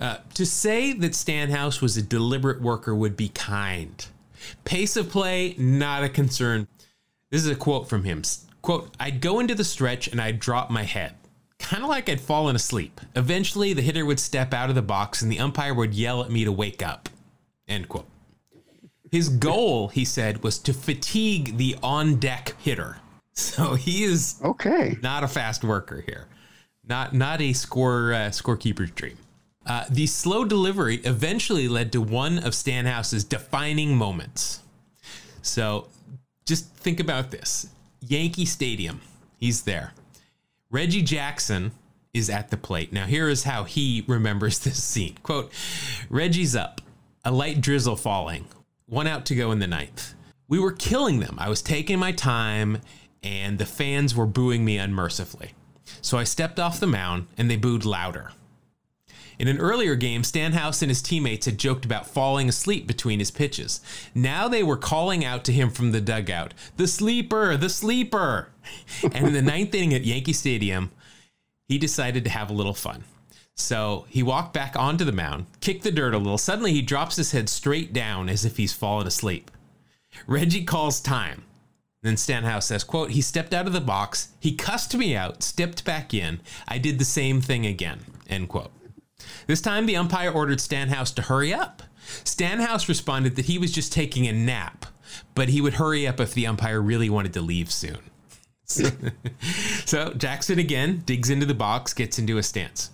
[0.00, 4.06] Uh, to say that Stanhouse was a deliberate worker would be kind.
[4.64, 6.68] Pace of play, not a concern.
[7.32, 8.22] This is a quote from him.
[8.62, 11.14] Quote, I'd go into the stretch and I'd drop my head.
[11.58, 13.00] Kind of like I'd fallen asleep.
[13.16, 16.30] Eventually, the hitter would step out of the box and the umpire would yell at
[16.30, 17.08] me to wake up.
[17.66, 18.06] End quote.
[19.10, 22.98] His goal, he said, was to fatigue the on deck hitter.
[23.34, 24.96] So he is Okay.
[25.00, 26.26] not a fast worker here.
[26.84, 29.16] Not not a score uh, scorekeeper's dream.
[29.64, 34.60] Uh, the slow delivery eventually led to one of Stanhouse's defining moments.
[35.40, 35.86] So
[36.46, 37.68] just think about this
[38.00, 39.02] Yankee Stadium,
[39.36, 39.92] he's there.
[40.68, 41.70] Reggie Jackson
[42.12, 42.92] is at the plate.
[42.92, 45.16] Now, here is how he remembers this scene.
[45.22, 45.52] Quote
[46.10, 46.80] Reggie's up,
[47.24, 48.46] a light drizzle falling,
[48.88, 50.14] one out to go in the ninth.
[50.48, 51.36] We were killing them.
[51.38, 52.80] I was taking my time,
[53.22, 55.52] and the fans were booing me unmercifully.
[56.00, 58.32] So I stepped off the mound, and they booed louder.
[59.38, 63.30] In an earlier game, Stanhouse and his teammates had joked about falling asleep between his
[63.30, 63.80] pitches.
[64.14, 68.48] Now they were calling out to him from the dugout, The sleeper, the sleeper.
[69.02, 70.90] and in the ninth inning at Yankee Stadium,
[71.68, 73.04] he decided to have a little fun.
[73.58, 76.38] So he walked back onto the mound, kicked the dirt a little.
[76.38, 79.50] Suddenly, he drops his head straight down as if he's fallen asleep.
[80.26, 81.42] Reggie calls time.
[82.02, 85.84] Then Stanhouse says, quote, he stepped out of the box, he cussed me out, stepped
[85.84, 86.40] back in.
[86.68, 88.70] I did the same thing again, end quote.
[89.48, 91.82] This time, the umpire ordered Stanhouse to hurry up.
[92.22, 94.86] Stanhouse responded that he was just taking a nap,
[95.34, 97.98] but he would hurry up if the umpire really wanted to leave soon.
[98.64, 98.90] So,
[99.84, 102.90] so Jackson again digs into the box, gets into a stance.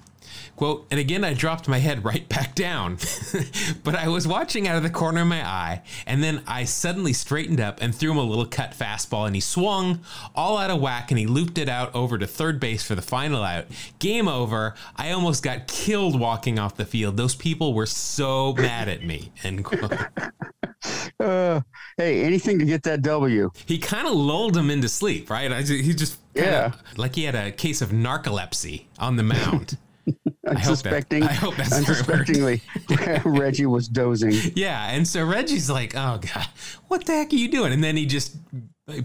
[0.57, 2.99] Quote, and again, I dropped my head right back down.
[3.85, 7.13] but I was watching out of the corner of my eye, and then I suddenly
[7.13, 10.01] straightened up and threw him a little cut fastball, and he swung
[10.35, 13.03] all out of whack, and he looped it out over to third base for the
[13.03, 13.67] final out.
[13.99, 14.75] Game over.
[14.97, 17.17] I almost got killed walking off the field.
[17.17, 19.33] Those people were so mad at me.
[19.43, 19.93] End quote.
[21.21, 21.61] Uh,
[21.97, 23.51] hey, anything to get that W.
[23.67, 25.51] He kind of lulled him into sleep, right?
[25.51, 26.73] I, he just Yeah.
[26.97, 29.79] like he had a case of narcolepsy on the mound.
[30.47, 32.19] I hope that- Unsuspecting, I hope that's the right word.
[32.21, 32.63] unsuspectingly,
[33.25, 34.35] Reggie was dozing.
[34.55, 36.47] Yeah, and so Reggie's like, "Oh God,
[36.89, 38.37] what the heck are you doing?" And then he just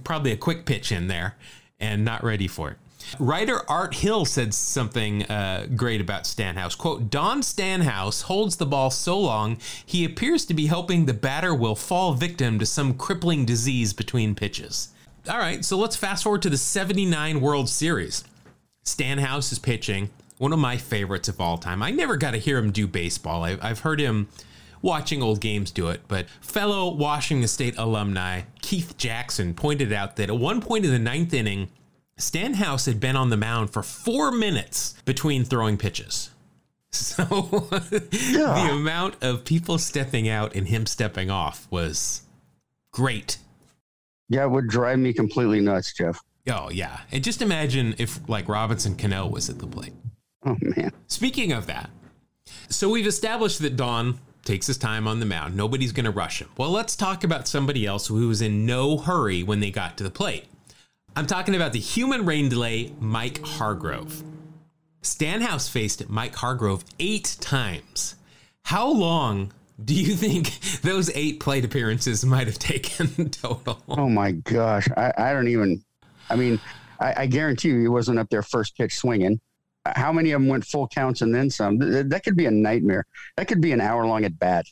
[0.03, 1.35] probably a quick pitch in there,
[1.79, 2.77] and not ready for it.
[3.17, 6.75] Writer Art Hill said something uh, great about Stanhouse.
[6.77, 11.55] "Quote: Don Stanhouse holds the ball so long, he appears to be hoping the batter
[11.55, 14.89] will fall victim to some crippling disease between pitches."
[15.29, 18.23] All right, so let's fast forward to the '79 World Series.
[18.83, 21.83] Stanhouse is pitching, one of my favorites of all time.
[21.83, 23.43] I never got to hear him do baseball.
[23.43, 24.29] I've, I've heard him
[24.81, 30.29] watching old games do it, but fellow Washington State alumni Keith Jackson pointed out that
[30.29, 31.67] at one point in the ninth inning,
[32.17, 36.31] Stanhouse had been on the mound for four minutes between throwing pitches.
[36.91, 42.23] So the amount of people stepping out and him stepping off was
[42.91, 43.37] great.
[44.27, 46.19] Yeah, it would drive me completely nuts, Jeff.
[46.49, 49.93] Oh yeah, and just imagine if like Robinson Cano was at the plate.
[50.45, 50.91] Oh man.
[51.07, 51.89] Speaking of that,
[52.69, 55.55] so we've established that Don takes his time on the mound.
[55.55, 56.49] Nobody's going to rush him.
[56.57, 60.03] Well, let's talk about somebody else who was in no hurry when they got to
[60.03, 60.45] the plate.
[61.15, 64.23] I'm talking about the human rain delay, Mike Hargrove.
[65.01, 68.15] Stanhouse faced Mike Hargrove eight times.
[68.63, 69.51] How long
[69.83, 73.81] do you think those eight plate appearances might have taken total?
[73.87, 74.87] Oh my gosh.
[74.95, 75.83] I, I don't even.
[76.29, 76.59] I mean,
[76.99, 79.39] I, I guarantee you he wasn't up there first pitch swinging.
[79.95, 81.79] How many of them went full counts and then some?
[81.79, 83.05] Th- That could be a nightmare.
[83.37, 84.65] That could be an hour long at bat.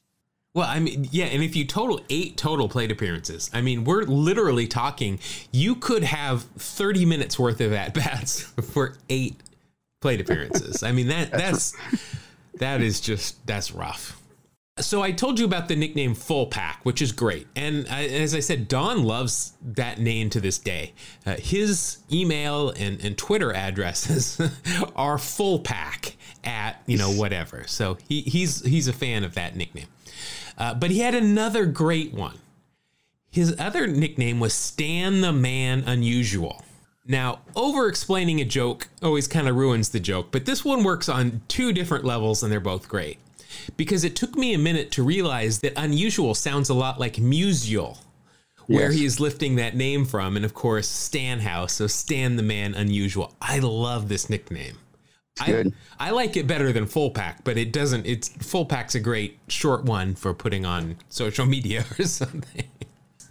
[0.54, 4.04] Well, I mean, yeah, and if you total eight total plate appearances, I mean, we're
[4.04, 5.20] literally talking
[5.52, 8.42] you could have 30 minutes worth of at bats
[8.74, 9.36] for eight
[10.02, 10.82] plate appearances.
[10.82, 11.76] I mean, that that's
[12.56, 14.17] that is just that's rough.
[14.80, 18.40] So I told you about the nickname Full Pack, which is great, and as I
[18.40, 20.94] said, Don loves that name to this day.
[21.26, 24.40] Uh, his email and, and Twitter addresses
[24.96, 27.66] are Full Pack at you know whatever.
[27.68, 29.88] So he, he's he's a fan of that nickname.
[30.58, 32.40] Uh, but he had another great one.
[33.30, 36.64] His other nickname was Stan the Man Unusual.
[37.06, 41.08] Now, over explaining a joke always kind of ruins the joke, but this one works
[41.08, 43.18] on two different levels and they're both great.
[43.76, 47.98] Because it took me a minute to realize that unusual sounds a lot like musial,
[48.68, 48.96] where Yes.
[49.00, 52.74] he is lifting that name from, and of course, Stan House, so Stan the Man
[52.74, 53.34] Unusual.
[53.42, 54.78] I love this nickname.
[55.40, 55.66] I.
[56.00, 58.06] I like it better than full pack, but it doesn't.
[58.06, 62.66] It's full pack's a great short one for putting on social media or something.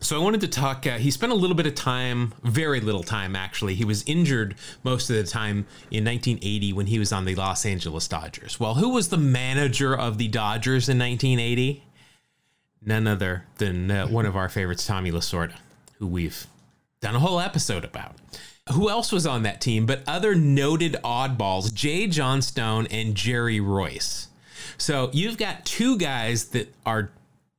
[0.06, 0.86] So I wanted to talk.
[0.86, 3.74] Uh, he spent a little bit of time, very little time actually.
[3.74, 7.66] He was injured most of the time in 1980 when he was on the Los
[7.66, 8.60] Angeles Dodgers.
[8.60, 11.82] Well, who was the manager of the Dodgers in 1980?
[12.82, 15.56] None other than uh, one of our favorites, Tommy Lasorda,
[15.98, 16.46] who we've
[17.00, 18.14] done a whole episode about.
[18.74, 24.28] Who else was on that team but other noted oddballs, Jay Johnstone and Jerry Reuss?
[24.78, 27.10] So you've got two guys that are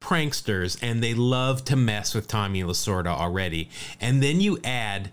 [0.02, 3.70] pranksters and they love to mess with Tommy Lasorda already.
[4.00, 5.12] And then you add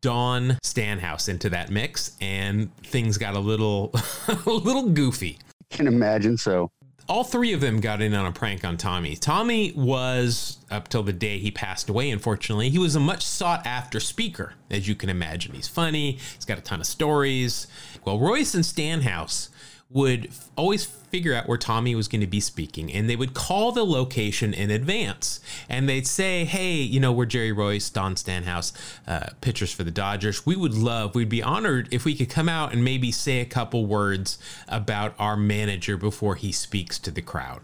[0.00, 3.92] Don Stanhouse into that mix and things got a little
[4.28, 5.38] a little goofy
[5.70, 6.36] Can imagine.
[6.36, 6.70] So
[7.10, 9.16] all three of them got in on a prank on Tommy.
[9.16, 13.66] Tommy was, up till the day he passed away, unfortunately, he was a much sought
[13.66, 15.52] after speaker, as you can imagine.
[15.52, 17.66] He's funny, he's got a ton of stories.
[18.04, 19.48] Well, Reuss and Stanhouse
[19.88, 23.72] would always figure out where Tommy was going to be speaking, and they would call
[23.72, 25.40] the location in advance.
[25.68, 28.72] And they'd say, Hey, you know, we're Jerry Reuss, Don Stanhouse,
[29.06, 30.46] uh, pitchers for the Dodgers.
[30.46, 33.46] We would love, we'd be honored if we could come out and maybe say a
[33.46, 37.60] couple words about our manager before he speaks to the crowd.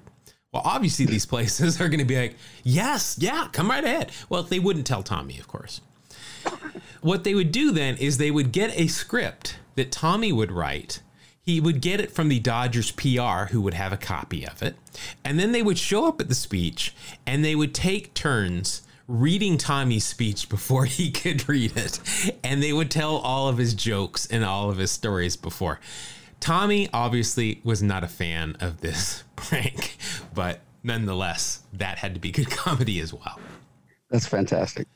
[0.53, 4.13] Well, obviously, these places are going to be like, Yes, yeah, come right ahead.
[4.29, 5.81] Well, they wouldn't tell Tommy, of course.
[7.01, 11.01] What they would do then is they would get a script that Tommy would write.
[11.47, 14.75] He would get it from the Dodgers PR, who would have a copy of it.
[15.25, 16.93] And then they would show up at the speech
[17.25, 22.01] and they would take turns reading Tommy's speech before he could read it.
[22.43, 25.79] And they would tell all of his jokes and all of his stories before.
[26.41, 29.97] Tommy obviously was not a fan of this prank,
[30.35, 33.39] but nonetheless, that had to be good comedy as well.
[34.11, 34.89] that's fantastic.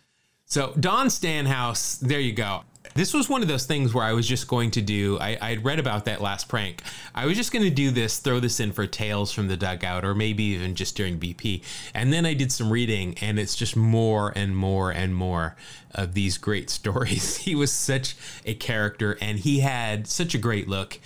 [0.47, 2.65] So Don Stanhouse, there you go.
[2.95, 5.19] This was one of those things where I was just going to do.
[5.21, 6.83] I, I'd read about that last prank.
[7.15, 10.05] I was just going to do this, throw this in for tales from the dugout,
[10.05, 11.63] or maybe even just during BP.
[11.95, 15.57] And then I did some reading, and it's just more and more and more
[15.93, 17.37] of these great stories.
[17.39, 20.99] He was such a character, and he had such a great look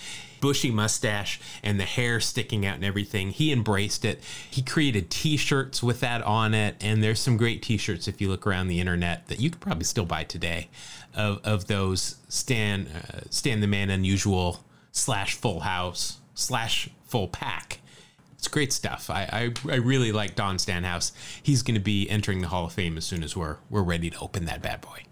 [0.45, 3.31] bushy mustache and the hair sticking out and everything.
[3.31, 4.23] He embraced it.
[4.51, 8.47] He created t-shirts with that on it and there's some great t-shirts if you look
[8.47, 10.69] around the internet that you could probably still buy today
[11.15, 17.81] of, of those Stan uh, Stan the Man Unusual slash Full House slash Full Pack.
[18.35, 19.09] It's great stuff.
[19.09, 19.23] I,
[19.67, 21.13] I, I really like Don Stanhouse.
[21.43, 24.11] He's going to be entering the Hall of Fame as soon as we're we're ready
[24.11, 25.05] to open that bad boy.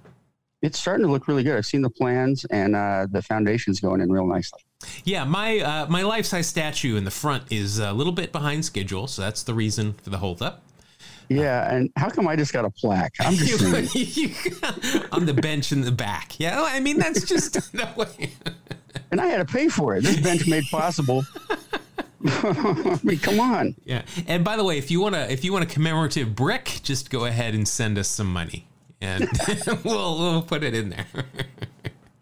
[0.61, 1.57] It's starting to look really good.
[1.57, 4.61] I've seen the plans and uh, the foundation's going in real nicely.
[5.05, 8.65] Yeah, my uh, my life size statue in the front is a little bit behind
[8.65, 10.63] schedule, so that's the reason for the holdup.
[11.29, 13.15] Yeah, and how come I just got a plaque?
[13.21, 13.61] I'm just
[13.93, 15.05] saying.
[15.13, 16.39] on the bench in the back.
[16.39, 18.33] Yeah, I mean that's just the way.
[19.11, 20.03] and I had to pay for it.
[20.03, 21.25] This bench made possible.
[22.25, 23.75] I mean, come on.
[23.85, 26.81] Yeah, and by the way, if you want to if you want a commemorative brick,
[26.83, 28.67] just go ahead and send us some money,
[29.01, 29.29] and
[29.85, 31.07] we'll we'll put it in there.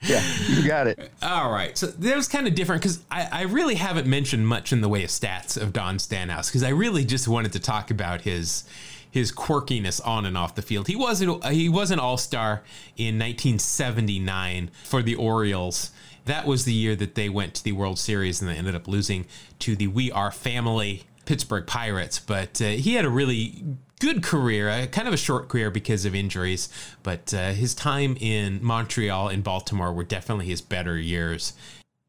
[0.02, 1.10] Yeah, you got it.
[1.22, 1.76] All right.
[1.76, 4.88] So that was kind of different because I, I really haven't mentioned much in the
[4.88, 8.64] way of stats of Don Stanhouse because I really just wanted to talk about his
[9.10, 10.86] his quirkiness on and off the field.
[10.86, 12.62] He was he was an All Star
[12.96, 15.90] in 1979 for the Orioles.
[16.26, 18.86] That was the year that they went to the World Series and they ended up
[18.86, 19.26] losing
[19.60, 22.18] to the We Are Family Pittsburgh Pirates.
[22.18, 23.62] But uh, he had a really
[24.00, 26.68] good career, uh, kind of a short career because of injuries.
[27.04, 31.52] But uh, his time in Montreal and Baltimore were definitely his better years.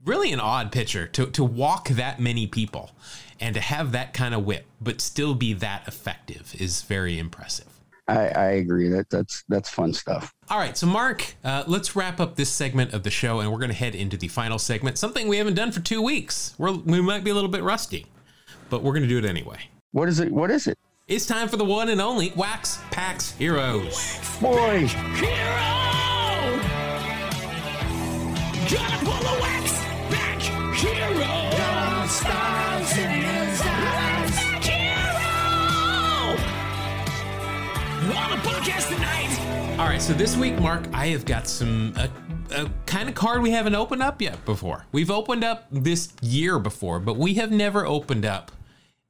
[0.04, 2.96] Really an odd pitcher to, to walk that many people
[3.40, 7.68] and to have that kind of whip, but still be that effective is very impressive.
[8.08, 8.90] I, I agree.
[8.90, 10.34] That that's that's fun stuff.
[10.50, 13.60] All right, so Mark, uh, let's wrap up this segment of the show, and we're
[13.60, 14.98] going to head into the final segment.
[14.98, 16.56] Something we haven't done for two weeks.
[16.58, 18.08] We're, we might be a little bit rusty,
[18.72, 19.60] but we're going to do it anyway.
[19.92, 20.32] What is it?
[20.32, 20.80] What is it?
[21.08, 24.18] It's time for the one and only Wax Packs Heroes.
[24.40, 25.68] Boy, Hero!
[28.72, 30.42] Gotta pull the wax back,
[30.76, 32.08] hero!
[32.08, 34.36] stars in his eyes.
[34.36, 36.38] Back hero!
[38.16, 39.78] On the podcast tonight.
[39.80, 42.10] All right, so this week, Mark, I have got some a,
[42.56, 44.86] a kind of card we haven't opened up yet before.
[44.94, 48.52] We've opened up this year before, but we have never opened up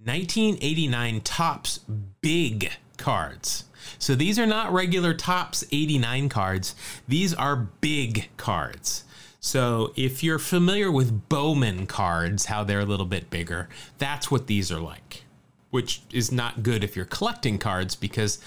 [0.03, 1.79] 1989 Topps
[2.21, 3.65] big cards.
[3.99, 6.75] So these are not regular Topps 89 cards.
[7.07, 9.03] These are big cards.
[9.39, 14.47] So if you're familiar with Bowman cards, how they're a little bit bigger, that's what
[14.47, 15.23] these are like.
[15.71, 18.39] Which is not good if you're collecting cards because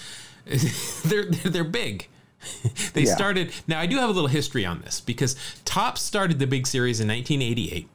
[1.05, 2.09] they're they're big.
[2.93, 3.15] they Yeah.
[3.15, 3.53] started.
[3.67, 5.35] Now I do have a little history on this because
[5.65, 7.89] Topps started the big series in 1988.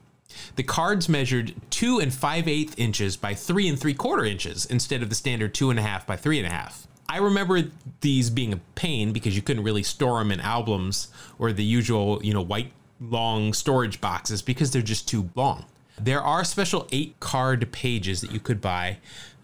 [0.56, 5.02] The cards measured two and five eighth inches by three and three quarter inches instead
[5.02, 6.88] of the standard two and a half by three and a half.
[7.08, 7.64] I remember
[8.02, 11.08] these being a pain because you couldn't really store them in albums
[11.40, 12.72] or the usual, you know, white
[13.02, 15.66] long storage boxes because they're just too long.
[16.00, 18.98] There are special eight card pages that you could buy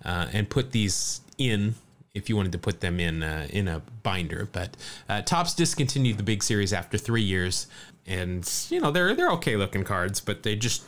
[0.04, 1.76] uh, and put these in
[2.14, 4.48] if you wanted to put them in uh, in a binder.
[4.52, 4.78] But
[5.10, 7.68] uh, Topps discontinued the big series after three years,
[8.08, 10.84] and you know they're they're okay looking cards, but they just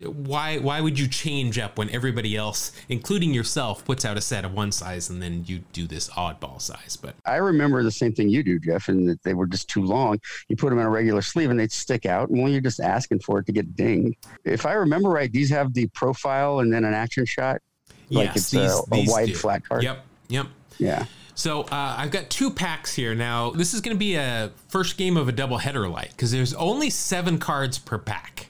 [0.00, 4.44] why why would you change up when everybody else, including yourself, puts out a set
[4.44, 6.96] of one size and then you do this oddball size?
[6.96, 9.82] But I remember the same thing you do, Jeff, and that they were just too
[9.82, 10.20] long.
[10.48, 12.78] You put them in a regular sleeve and they'd stick out, and well, you're just
[12.80, 14.16] asking for it to get dinged.
[14.44, 17.62] If I remember right, these have the profile and then an action shot.
[18.10, 18.58] Like it's a-
[18.92, 19.82] a wide flat card?
[19.82, 20.46] Yep, yep.
[20.78, 21.06] Yeah.
[21.36, 23.50] So uh, I've got two packs here now.
[23.50, 26.54] This is going to be a first game of a double header light because there's
[26.54, 28.48] only seven cards per pack.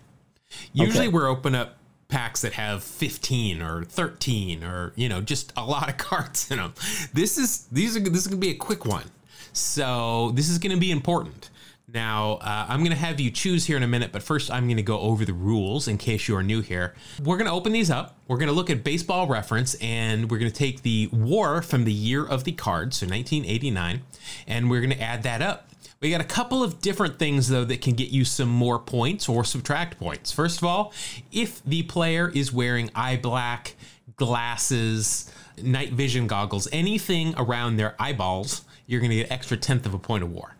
[0.72, 1.12] Usually Okay.
[1.14, 1.76] we're open up
[2.08, 6.58] packs that have 15 or 13 or you know just a lot of cards in
[6.58, 6.74] them.
[7.12, 9.10] This is these are this is going to be a quick one.
[9.52, 11.50] So this is going to be important.
[11.88, 14.64] Now, uh, I'm going to have you choose here in a minute, but first I'm
[14.66, 16.94] going to go over the rules in case you are new here.
[17.22, 18.18] We're going to open these up.
[18.26, 21.84] We're going to look at baseball reference and we're going to take the war from
[21.84, 24.02] the year of the card, so 1989,
[24.48, 25.70] and we're going to add that up.
[26.00, 29.28] We got a couple of different things though that can get you some more points
[29.28, 30.32] or subtract points.
[30.32, 30.92] First of all,
[31.30, 33.76] if the player is wearing eye black,
[34.16, 35.30] glasses,
[35.62, 39.98] night vision goggles, anything around their eyeballs, you're going to get extra tenth of a
[39.98, 40.55] point of war.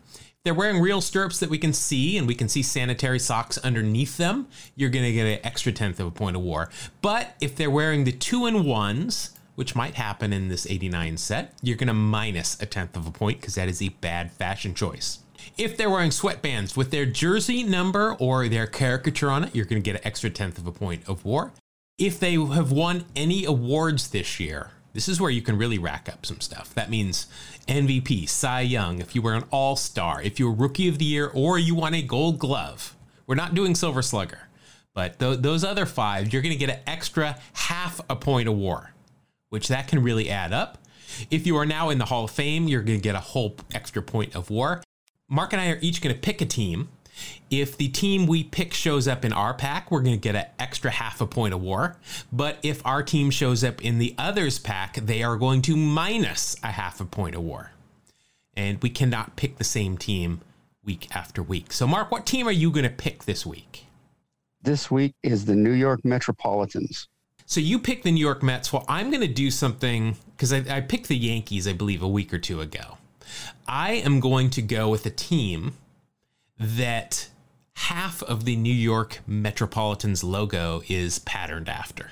[0.47, 4.15] They're wearing real stirrups that we can see and we can see sanitary socks underneath
[4.15, 6.69] them, you're going to get an extra tenth of a point of war.
[7.01, 11.53] But if they're wearing the two and ones, which might happen in this 89 set,
[11.61, 14.73] you're going to minus a tenth of a point because that is a bad fashion
[14.73, 15.19] choice.
[15.57, 19.83] If they're wearing sweatbands with their jersey number or their caricature on it, you're going
[19.83, 21.51] to get an extra tenth of a point of war.
[21.97, 26.09] If they have won any awards this year, this is where you can really rack
[26.11, 26.73] up some stuff.
[26.73, 27.27] That means
[27.67, 31.29] MVP, Cy Young, if you were an All Star, if you're Rookie of the Year,
[31.33, 32.95] or you won a Gold Glove.
[33.25, 34.47] We're not doing Silver Slugger,
[34.93, 38.55] but th- those other five, you're going to get an extra half a point of
[38.55, 38.93] war,
[39.49, 40.77] which that can really add up.
[41.29, 43.55] If you are now in the Hall of Fame, you're going to get a whole
[43.73, 44.81] extra point of war.
[45.29, 46.87] Mark and I are each going to pick a team.
[47.49, 50.45] If the team we pick shows up in our pack, we're going to get an
[50.59, 51.97] extra half a point of war.
[52.31, 56.55] But if our team shows up in the other's pack, they are going to minus
[56.63, 57.71] a half a point of war.
[58.55, 60.41] And we cannot pick the same team
[60.83, 61.71] week after week.
[61.71, 63.85] So, Mark, what team are you going to pick this week?
[64.61, 67.07] This week is the New York Metropolitans.
[67.45, 68.73] So you picked the New York Mets.
[68.73, 72.07] Well, I'm going to do something because I, I picked the Yankees, I believe, a
[72.07, 72.97] week or two ago.
[73.67, 75.73] I am going to go with a team
[76.59, 77.29] that
[77.73, 82.11] half of the New York Metropolitans logo is patterned after.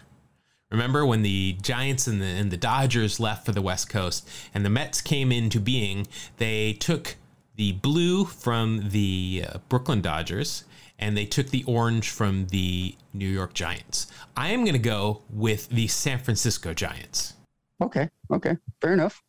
[0.71, 4.65] Remember when the Giants and the, and the Dodgers left for the West Coast and
[4.65, 7.15] the Mets came into being, they took
[7.55, 10.65] the blue from the uh, Brooklyn Dodgers
[10.99, 14.07] and they took the orange from the New York Giants.
[14.35, 17.33] I am going to go with the San Francisco Giants.
[17.81, 18.09] Okay.
[18.31, 18.57] Okay.
[18.81, 19.21] Fair enough.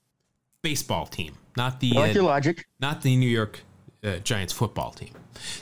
[0.63, 2.67] baseball team, not the like uh, your logic.
[2.81, 3.61] not the New York
[4.07, 5.11] uh, Giants football team.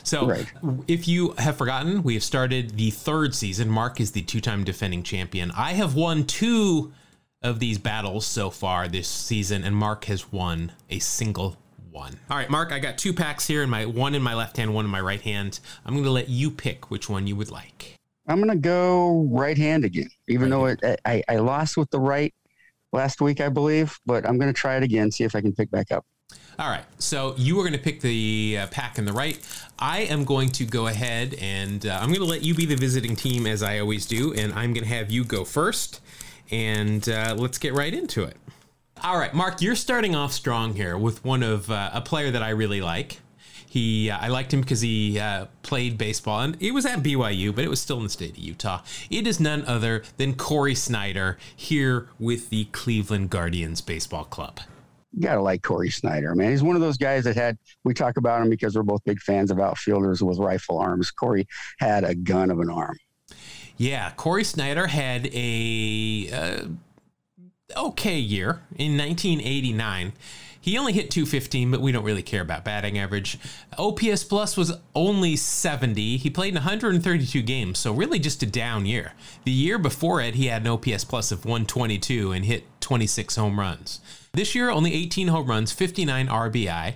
[0.03, 0.45] So, Right.
[0.87, 3.69] if you have forgotten, we have started the third season.
[3.69, 5.51] Mark is the two time defending champion.
[5.51, 6.93] I have won two
[7.41, 11.57] of these battles so far this season, and Mark has won a single
[11.91, 12.19] one.
[12.29, 14.73] All right, Mark, I got two packs here, and my one in my left hand,
[14.73, 15.59] one in my right hand.
[15.85, 17.95] I'm going to let you pick which one you would like.
[18.27, 22.33] I'm gonna go right hand again, even though it, I, I lost with the right
[22.91, 23.95] last week, I believe.
[24.07, 26.03] But I'm gonna try it again, see if I can pick back up.
[26.57, 29.37] All right, so you are going to pick the uh, pack in the right.
[29.77, 32.77] I am going to go ahead and uh, I'm going to let you be the
[32.77, 35.99] visiting team as I always do, and I'm going to have you go first.
[36.51, 38.37] And uh, let's get right into it.
[39.03, 42.41] All right, Mark, you're starting off strong here with one of uh, a player that
[42.41, 43.19] I really like.
[43.67, 47.53] He, uh, I liked him because he uh, played baseball, and it was at BYU,
[47.53, 48.81] but it was still in the state of Utah.
[49.09, 54.61] It is none other than Cory Snyder here with the Cleveland Guardians Baseball Club.
[55.15, 56.51] You gotta like Cory Snyder, man.
[56.51, 57.57] He's one of those guys that had.
[57.85, 61.09] We talk about him because we're both big fans of outfielders with rifle arms.
[61.09, 61.47] Cory
[61.79, 62.97] had a gun of an arm.
[63.77, 66.65] Yeah, Cory Snyder had a uh,
[67.77, 70.13] okay year in 1989.
[70.59, 73.37] He only hit 215, but we don't really care about batting average.
[73.77, 76.17] OPS plus was only 70.
[76.17, 79.13] He played in 132 games, so really just a down year.
[79.43, 83.59] The year before it, he had an OPS plus of 122 and hit 26 home
[83.59, 83.99] runs.
[84.35, 86.93] This year, only 18 home runs, 59 RBI,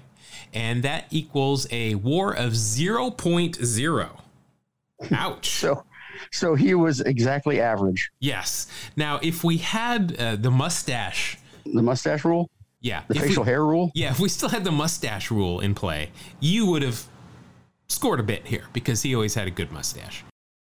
[0.54, 4.10] and that equals a WAR of 0.0.
[5.12, 5.50] Ouch.
[5.50, 5.84] So,
[6.32, 8.12] so he was exactly average.
[8.20, 8.68] Yes.
[8.96, 12.50] Now, if we had uh, the mustache, The mustache rule,
[12.82, 13.92] yeah, the if we- facial hair rule.
[13.96, 17.04] yeah, if we still had the mustache rule in play, you would have
[17.88, 20.24] scored a bit here because he always had a good mustache.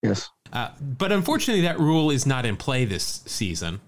[0.01, 0.29] Yes.
[0.51, 3.79] Uh, but unfortunately, that rule is not in play this season.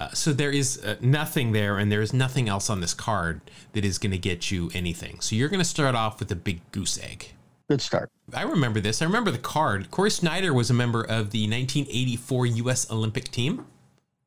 [0.00, 3.42] Uh, so there is uh, nothing there, and there is nothing else on this card
[3.74, 5.20] that is going to get you anything.
[5.20, 7.32] So you're going to start off with a big goose egg.
[7.68, 8.10] Good start.
[8.34, 9.02] I remember this.
[9.02, 9.90] I remember the card.
[9.90, 12.90] Cory Snyder was a member of the 1984 U.S.
[12.90, 13.66] Olympic team.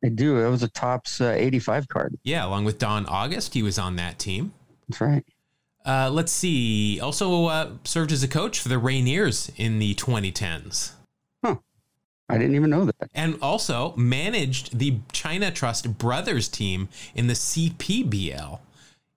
[0.05, 0.39] I do.
[0.39, 2.17] That was a Topps uh, 85 card.
[2.23, 4.53] Yeah, along with Don August, he was on that team.
[4.87, 5.25] That's right.
[5.85, 6.99] Uh, let's see.
[6.99, 10.91] Also uh, served as a coach for the Rainiers in the 2010s.
[12.33, 13.09] I didn't even know that.
[13.13, 18.59] And also managed the China Trust Brothers team in the CPBL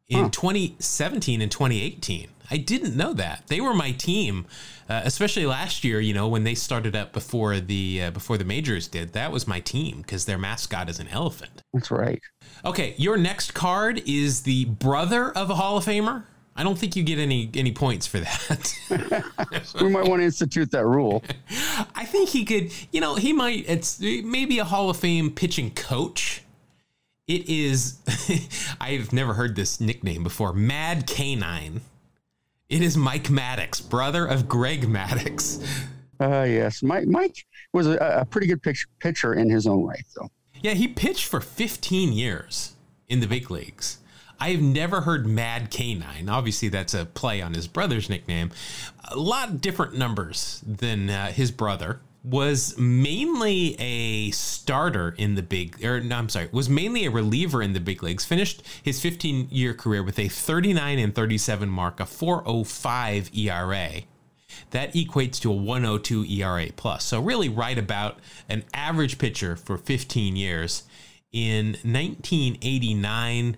[0.08, 0.28] in Huh.
[0.30, 2.28] 2017 and 2018.
[2.50, 3.44] I didn't know that.
[3.48, 4.46] They were my team,
[4.88, 5.98] uh, especially last year.
[5.98, 9.14] You know when they started up before the uh, before the majors did.
[9.14, 11.62] That was my team because their mascot is an elephant.
[11.72, 12.20] That's right.
[12.64, 16.24] Okay, your next card is the brother of a Hall of Famer.
[16.56, 18.72] I don't think you get any any points for that.
[19.80, 21.22] We might want to institute that rule.
[21.94, 25.70] I think he could, you know, he might it's maybe a Hall of Fame pitching
[25.70, 26.42] coach.
[27.26, 27.98] It is
[28.80, 30.52] I've never heard this nickname before.
[30.52, 31.82] Mad Canine.
[32.68, 35.64] It is Mike Maddux, brother of Greg Maddux.
[36.18, 36.82] Uh, yes.
[36.82, 40.30] Mike, Mike was a, a pretty good pitch, pitcher in his own right, though.
[40.62, 42.74] Yeah, he pitched for 15 years
[43.08, 43.98] in the big leagues.
[44.38, 46.28] I've never heard Mad Canine.
[46.28, 48.50] Obviously, that's a play on his brother's nickname.
[49.10, 52.00] A lot different numbers than uh, his brother.
[52.24, 57.62] Was mainly a starter in the big, or no, I'm sorry, was mainly a reliever
[57.62, 58.24] in the big leagues.
[58.24, 63.90] Finished his 15 year career with a 39 and 37 mark, a 405 ERA.
[64.70, 67.04] That equates to a 102 ERA plus.
[67.04, 68.18] So really right about
[68.48, 70.82] an average pitcher for 15 years.
[71.32, 73.56] In 1989,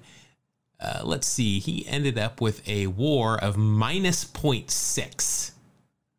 [0.80, 5.52] uh, let's see, he ended up with a WAR of minus 0.6.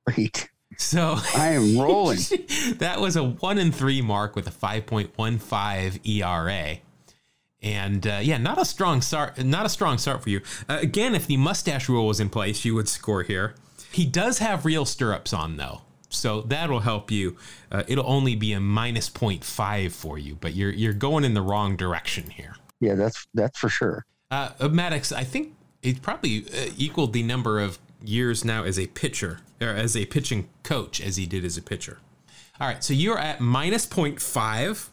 [0.06, 0.50] Great.
[0.78, 2.20] So I am rolling.
[2.78, 6.78] that was a one and three mark with a 5.15 ERA.
[7.62, 9.44] And uh, yeah, not a strong start.
[9.44, 10.42] Not a strong start for you.
[10.68, 13.56] Uh, again, if the mustache rule was in place, you would score here.
[13.92, 17.36] He does have real stirrups on though, so that'll help you.
[17.72, 21.42] Uh, it'll only be a minus 0.5 for you, but you're you're going in the
[21.42, 22.56] wrong direction here.
[22.80, 24.06] Yeah, that's that's for sure.
[24.32, 28.80] Uh, uh, Maddux, I think he's probably uh, equaled the number of years now as
[28.80, 32.00] a pitcher or as a pitching coach as he did as a pitcher.
[32.60, 34.90] All right, so you're at minus 0.5.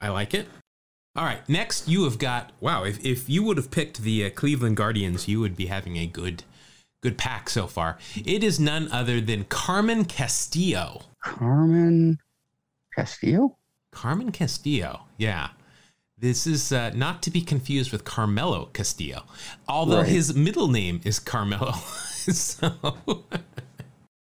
[0.00, 0.46] I like it.
[1.16, 2.84] All right, next you have got wow.
[2.84, 6.06] If, if you would have picked the uh, Cleveland Guardians, you would be having a
[6.06, 6.44] good
[7.02, 7.96] good pack so far.
[8.14, 11.02] It is none other than Carmen Castillo.
[11.22, 12.18] Carmen
[12.94, 13.56] Castillo.
[13.92, 15.50] Carmen Castillo, yeah.
[16.18, 19.24] This is uh, not to be confused with Carmelo Castillo,
[19.68, 20.08] although Right.
[20.08, 21.72] his middle name is Carmelo.
[22.32, 22.72] so,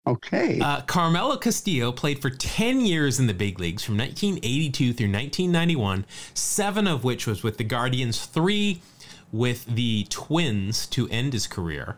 [0.07, 0.61] Okay.
[0.61, 6.07] uh, Carmelo Castillo played for 10 years in the big leagues from 1982 through 1991,
[6.33, 8.81] seven of which was with the Guardians, three
[9.33, 11.97] with the Twins to end his career.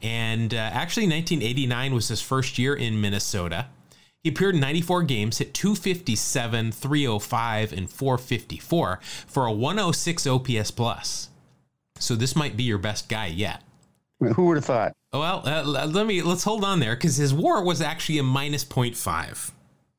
[0.00, 3.66] And uh, actually, 1989 was his first year in Minnesota.
[4.24, 11.28] He appeared in 94 games, hit 257, 305, and 454 for a 106 OPS plus.
[11.98, 13.62] So this might be your best guy yet.
[14.20, 14.94] Who would have thought?
[15.12, 18.64] Well, uh, let me let's hold on there because his WAR was actually a minus
[18.64, 19.52] 0.5.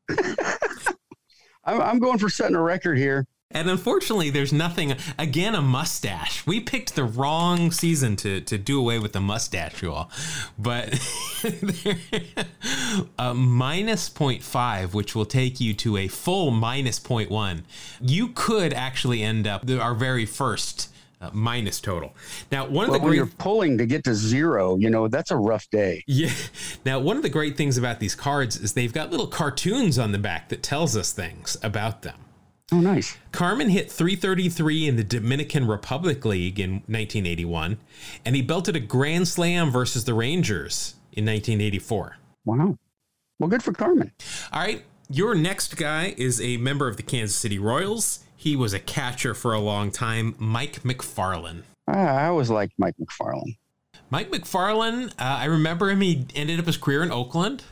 [1.64, 3.28] I'm, I'm going for setting a record here.
[3.56, 4.96] And unfortunately, there's nothing.
[5.18, 6.46] Again, a mustache.
[6.46, 10.12] We picked the wrong season to, to do away with the mustache rule.
[10.60, 10.90] But
[13.18, 17.62] a minus 0.5, which will take you to a full minus 0.1,
[18.02, 20.90] you could actually end up our very first
[21.22, 22.14] uh, minus total.
[22.52, 25.08] Now, one of Well, the when great you're pulling to get to zero, you know,
[25.08, 26.04] that's a rough day.
[26.08, 26.30] yeah.
[26.86, 30.12] Now, one of the great things about these cards is they've got little cartoons on
[30.12, 32.18] the back that tells us things about them.
[32.72, 33.18] Oh, nice.
[33.32, 37.78] Carmen hit 333 in the Dominican Republic League in 1981,
[38.26, 42.18] and he belted a grand slam versus the Rangers in 1984.
[42.46, 42.78] Wow.
[43.40, 44.12] Well, good for Carmen.
[44.52, 48.22] All right, your next guy is a member of the Kansas City Royals.
[48.36, 51.64] He was a catcher for a long time, Mike Macfarlane.
[51.88, 53.58] Ah, I always liked Mike Macfarlane.
[54.10, 56.02] Mike Macfarlane, uh, I remember him.
[56.02, 57.64] He ended up his career in Oakland.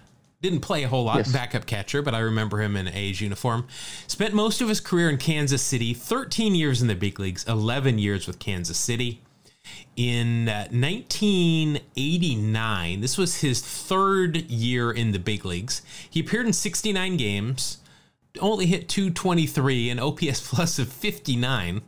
[0.43, 1.31] Didn't play a whole lot, Yes.
[1.31, 3.65] backup catcher, but I remember him in A's uniform.
[4.07, 7.97] Spent most of his career in Kansas City, 13 years in the big leagues, 11
[7.97, 9.21] years with Kansas City.
[9.95, 15.81] In uh, 1989, this was his third year in the big leagues.
[16.09, 17.77] He appeared in 69 games,
[18.41, 21.83] only hit 223, an OPS plus of 59.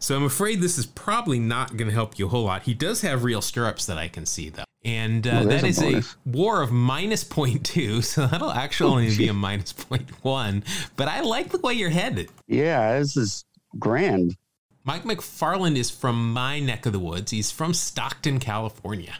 [0.00, 2.64] So I'm afraid this is probably not going to help you a whole lot.
[2.64, 4.64] He does have real stirrups that I can see, though.
[4.84, 9.16] And uh, Well, that a is a war of minus 0.2, so that'll actually only
[9.16, 10.64] be a minus 0.1.
[10.96, 12.30] But I like the way you're headed.
[12.46, 13.44] Yeah, this is
[13.78, 14.36] grand.
[14.84, 17.30] Mike Macfarlane is from my neck of the woods.
[17.30, 19.16] He's from Stockton, California,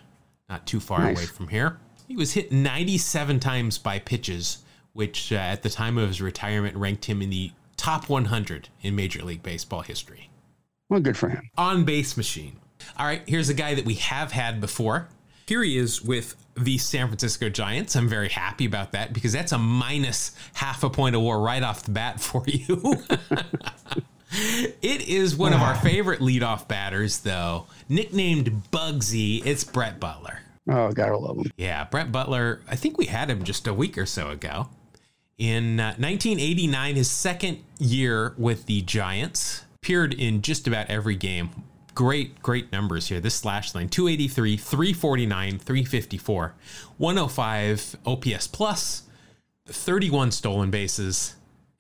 [0.49, 1.19] not too far Nice.
[1.19, 1.79] away from here.
[2.09, 4.59] He was hit 97 times by pitches,
[4.95, 8.97] which uh, at the time of his retirement ranked him in the top 100 in
[8.97, 10.31] Major League Baseball history.
[10.89, 11.51] Well, good for him.
[11.59, 12.57] On base machine.
[12.99, 15.09] All right, here's a guy that we have had before.
[15.51, 17.97] Here he is with the San Francisco Giants.
[17.97, 21.61] I'm very happy about that because that's a minus half a point of war right
[21.61, 23.03] off the bat for you.
[24.81, 29.45] it is one of our favorite leadoff batters, though, nicknamed Bugsy.
[29.45, 30.39] It's Brett Butler.
[30.69, 31.51] Oh, gotta love him.
[31.57, 32.61] Yeah, Brett Butler.
[32.69, 34.69] I think we had him just a week or so ago.
[35.37, 41.51] In uh, 1989, his second year with the Giants, appeared in just about every game.
[42.01, 43.21] Great, great numbers here.
[43.21, 46.55] This slash line 283, 349, 354,
[46.97, 49.03] 105 OPS plus,
[49.67, 51.35] 31 stolen bases.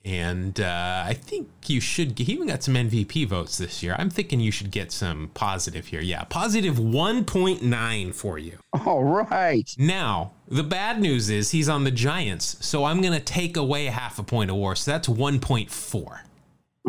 [0.04, 2.18] And uh, I think you should.
[2.18, 3.96] He even got some MVP votes this year.
[3.98, 6.02] I'm thinking you should get some positive here.
[6.02, 8.58] Yeah, positive 1.9 for you.
[8.84, 9.74] All right.
[9.78, 13.86] Now, the bad news is he's on the Giants, so I'm going to take away
[13.86, 14.76] half a point of war.
[14.76, 16.20] So that's 1.4.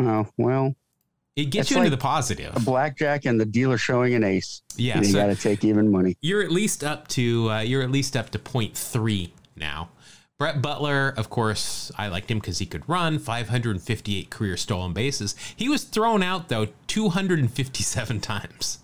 [0.00, 0.74] Oh, well,
[1.34, 2.54] It gets It's you into the positive.
[2.54, 4.60] a blackjack and the dealer showing an ace.
[4.76, 6.16] Yeah, And you so- got to take even money.
[6.20, 9.88] You're at least up to uh, you're at least up to 0.3 now.
[10.38, 15.34] Brett Butler, of course, I liked him because he could run 558 career stolen bases.
[15.56, 18.78] He was thrown out though 257 times.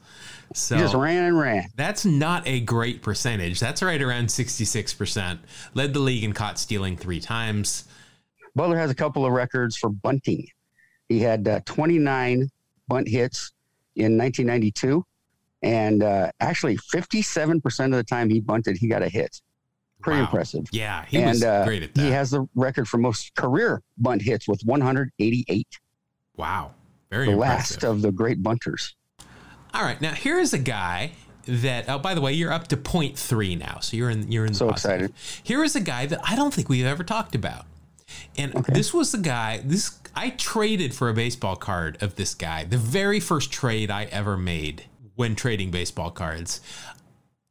[0.55, 1.67] So He just ran and ran.
[1.77, 3.61] That's not a great percentage.
[3.61, 5.39] That's right around 66%.
[5.75, 7.85] Led the league in caught stealing three times.
[8.55, 10.47] Butler has a couple of records for bunting.
[11.09, 12.49] He had uh, 29
[12.89, 13.53] bunt hits
[13.97, 15.05] in 1992,
[15.63, 19.41] and uh, actually 57% of the time he bunted, he got a hit.
[20.01, 20.27] Pretty Wow.
[20.27, 20.65] impressive.
[20.71, 22.01] Yeah, he and was uh, great at that.
[22.03, 25.67] he has the record for most career bunt hits with 188,
[26.37, 26.73] wow.
[27.11, 27.83] Very the impressive.
[27.83, 28.95] last of the great bunters.
[29.75, 31.13] All right, now here is a guy
[31.47, 31.89] that.
[31.89, 34.31] Oh, by the way, you're up to 0.3 now, so you're in.
[34.31, 34.53] You're in.
[34.53, 35.13] the So positive.
[35.43, 37.65] Here is a guy that I don't think we've ever talked about,
[38.37, 39.63] and this was the guy.
[39.65, 42.65] This I traded for a baseball card of this guy.
[42.65, 44.85] The very first trade I ever made
[45.15, 46.61] when trading baseball cards.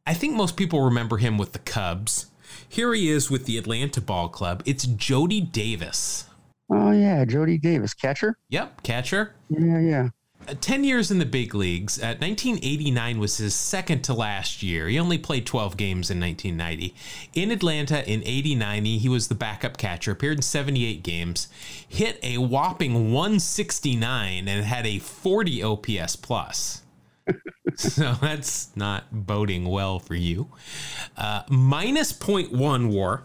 [0.05, 2.27] I think most people remember him with the Cubs.
[2.69, 4.63] Here he is with the Atlanta Ball Club.
[4.65, 6.25] It's Jody Davis.
[6.69, 7.25] Oh, yeah.
[7.25, 8.37] Jody Davis, catcher?
[8.49, 9.35] Yep, catcher.
[9.49, 10.09] Yeah, yeah.
[10.47, 11.97] Uh, 10 years in the big leagues.
[11.99, 14.87] Uh, 1989 was his second to last year.
[14.87, 16.93] He only played 12 games in 1990.
[17.33, 21.47] In Atlanta in 89, he was the backup catcher, appeared in 78 games,
[21.87, 26.83] hit a whopping 169 and had a 40 OPS plus.
[27.75, 30.47] so that's not boding well for you.
[31.17, 33.23] Uh, minus 0.1 war.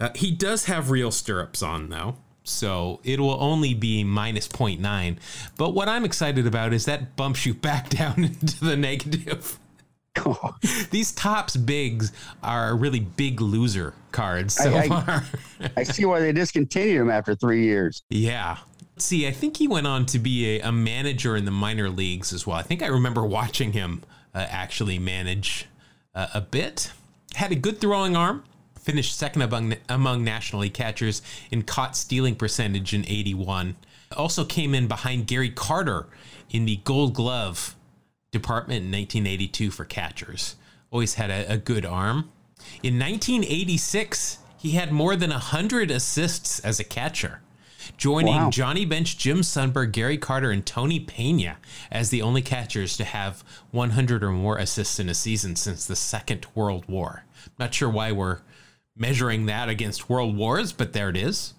[0.00, 2.16] Uh, he does have real stirrups on, though.
[2.44, 5.16] So it will only be minus 0.9.
[5.56, 9.58] But what I'm excited about is that bumps you back down into the negative.
[10.18, 10.56] Oh,
[10.90, 12.12] These Topps bigs
[12.42, 15.24] are really big loser cards so I- I- far.
[15.76, 18.02] I see why they discontinued them after three years.
[18.10, 18.58] yeah.
[18.94, 21.88] Let's see, I think he went on to be a, a manager in the minor
[21.88, 22.58] leagues as well.
[22.58, 24.02] I think I remember watching him
[24.34, 25.64] uh, actually manage
[26.14, 26.92] uh, a bit.
[27.34, 28.44] Had a good throwing arm.
[28.82, 31.22] Finished second among among National League catchers
[31.52, 33.76] in caught stealing percentage in 81.
[34.16, 36.08] Also came in behind Gary Carter
[36.50, 37.76] in the Gold Glove
[38.32, 40.56] department in 1982 for catchers.
[40.90, 42.30] Always had a, a good arm.
[42.82, 47.40] In 1986, he had more than 100 assists as a catcher,
[47.96, 48.50] joining Wow.
[48.50, 51.56] Johnny Bench, Jim Sundberg, Gary Carter, and Tony Pena
[51.90, 55.96] as the only catchers to have 100 or more assists in a season since the
[55.96, 57.24] Second World War.
[57.58, 58.38] Not sure why we're
[58.96, 61.54] measuring that against world wars, but there it is.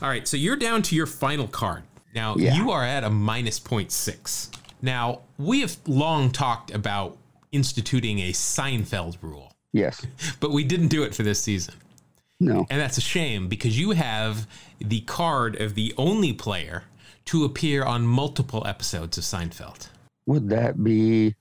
[0.00, 1.82] All right, so you're down to your final card.
[2.14, 2.54] Now, Yeah.
[2.54, 4.50] you are at a minus 0.6.
[4.82, 7.16] Now, we have long talked about
[7.52, 10.04] instituting a Seinfeld rule, Yes.
[10.40, 11.74] but we didn't do it for this season.
[12.40, 12.66] No.
[12.70, 14.46] And that's a shame because you have
[14.80, 16.84] the card of the only player
[17.26, 19.88] to appear on multiple episodes of Seinfeld.
[20.26, 21.34] Would that be?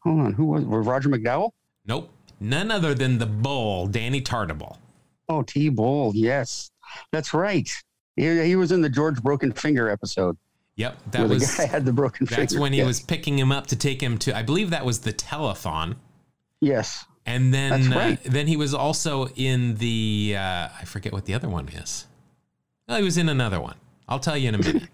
[0.00, 0.32] Hold on.
[0.32, 0.64] Who was?
[0.64, 1.50] Was Roger McDowell?
[1.86, 2.10] Nope.
[2.40, 4.78] None other than the bull, Danny Tartabull.
[5.28, 5.68] Oh, T.
[5.68, 6.12] Bull.
[6.14, 6.70] Yes,
[7.12, 7.70] that's right.
[8.16, 10.36] He, he was in the George Broken Finger episode.
[10.76, 12.40] Yep, that was the guy had the broken finger.
[12.40, 12.86] that's when he Yes.
[12.86, 15.96] was picking him up to take him to I believe that was the telethon.
[16.60, 17.04] Yes.
[17.26, 18.26] And then That's right.
[18.26, 22.06] uh, then he was also in the uh, I forget what the other one is.
[22.88, 23.76] Oh, he was in another one.
[24.08, 24.88] I'll tell you in a minute.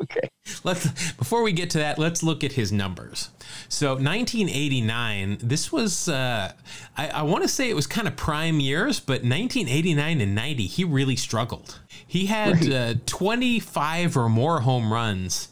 [0.04, 0.30] Okay.
[0.64, 3.28] let's before we get to that let's look at his numbers.
[3.68, 6.52] So 1989 this was uh,
[6.96, 10.66] i, I want to say it was kind of prime years but 1989 and 90
[10.66, 11.80] he really struggled.
[12.06, 12.72] He had Right.
[12.72, 15.48] uh, 25 or more home runs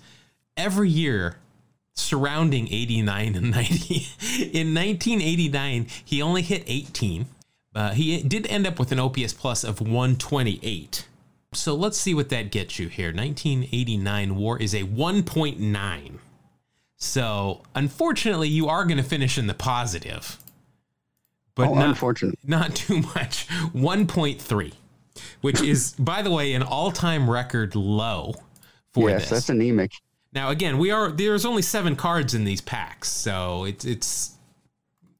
[0.56, 1.36] every year
[1.94, 3.94] surrounding 89 and 90
[4.52, 7.26] in 1989 he only hit 18
[7.74, 11.06] uh, he did end up with an ops plus of 128
[11.52, 13.08] so let's see what that gets you here.
[13.08, 16.18] 1989 war is a 1.9.
[16.96, 20.38] So unfortunately, you are going to finish in the positive,
[21.54, 22.38] but oh, not, unfortunately.
[22.44, 23.46] not too much.
[23.48, 24.72] 1.3,
[25.40, 28.34] which is, by the way, an all-time record low
[28.92, 29.30] for Yes, this.
[29.30, 29.92] that's anemic.
[30.32, 34.32] Now again, we are there's only seven cards in these packs, so it's it's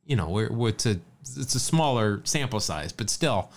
[0.05, 3.51] you know we're, we're it's a it's a smaller sample size, but still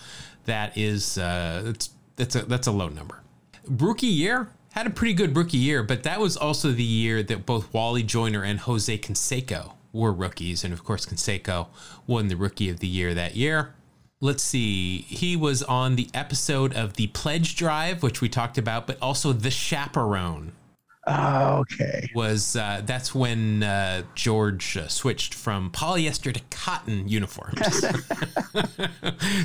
[0.46, 1.90] that is uh, it's
[2.22, 3.20] that's a that's a low number.
[3.66, 7.44] Rookie year had a pretty good rookie year, but that was also the year that
[7.44, 11.66] both Wally Joyner and Jose Canseco were rookies, and of course Canseco
[12.06, 13.74] won the Rookie of the Year that year.
[14.20, 14.98] Let's see.
[14.98, 19.32] He was on the episode of the Pledge Drive, which we talked about, but also
[19.32, 20.52] the Chaperone
[21.04, 22.08] Oh, okay.
[22.14, 27.58] was uh, that's when uh, George uh, switched from polyester to cotton uniforms.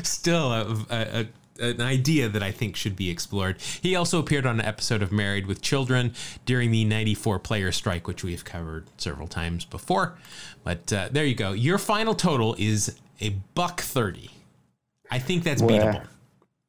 [0.07, 1.27] Still a, a, a,
[1.59, 3.61] an idea that I think should be explored.
[3.81, 6.13] He also appeared on an episode of Married with Children
[6.45, 10.17] during the 94 player strike, which we've covered several times before.
[10.63, 11.51] But uh, there you go.
[11.53, 14.29] Your final total is a buck 30.
[15.09, 16.05] I think that's Well, beatable.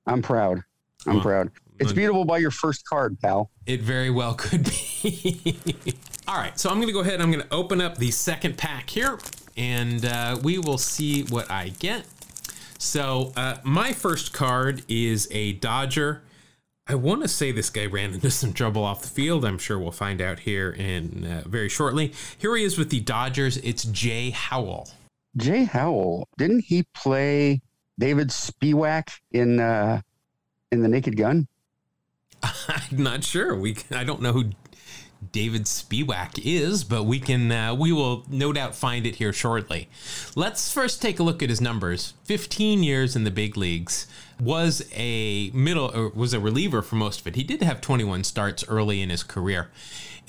[0.07, 0.63] I'm proud.
[1.07, 1.51] I'm Well, proud.
[1.81, 3.51] It's beatable by your first card, pal.
[3.67, 5.57] It very well could be.
[6.29, 7.15] All right, so I'm going to go ahead.
[7.15, 9.19] And I'm going to open up the second pack here,
[9.57, 12.05] and uh, we will see what I get.
[12.79, 16.23] So uh, my first card is a Dodger.
[16.87, 19.45] I want to say this guy ran into some trouble off the field.
[19.45, 22.15] I'm sure we'll find out here in uh, very shortly.
[22.39, 23.59] Here he is with the Dodgers.
[23.59, 24.89] It's Jay Howell.
[25.37, 27.61] Jay Howell, didn't he play
[27.99, 30.01] David Spiewak in uh,
[30.73, 31.47] in the Naked Gun?
[32.43, 33.55] I'm not sure.
[33.55, 34.51] We I don't know who
[35.33, 39.89] David Spiewak is, but we can uh, we will no doubt find it here shortly.
[40.35, 42.15] Let's first take a look at his numbers.
[42.25, 44.07] 15 years in the big leagues.
[44.41, 47.35] Was a middle or was a reliever for most of it.
[47.35, 49.69] He did have 21 starts early in his career.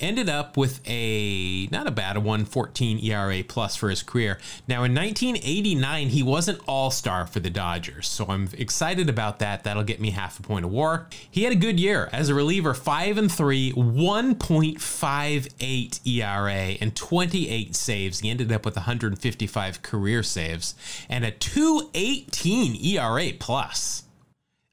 [0.00, 4.38] Ended up with a not a bad a 114 ERA plus for his career.
[4.66, 9.64] Now in 1989 he was an all-star for the Dodgers, so I'm excited about that.
[9.64, 11.08] That'll get me half a point of war.
[11.30, 17.76] He had a good year as a reliever, 5 and 3, 1.58 ERA and 28
[17.76, 18.20] saves.
[18.20, 20.74] He ended up with 155 career saves
[21.08, 24.04] and a 218 ERA plus.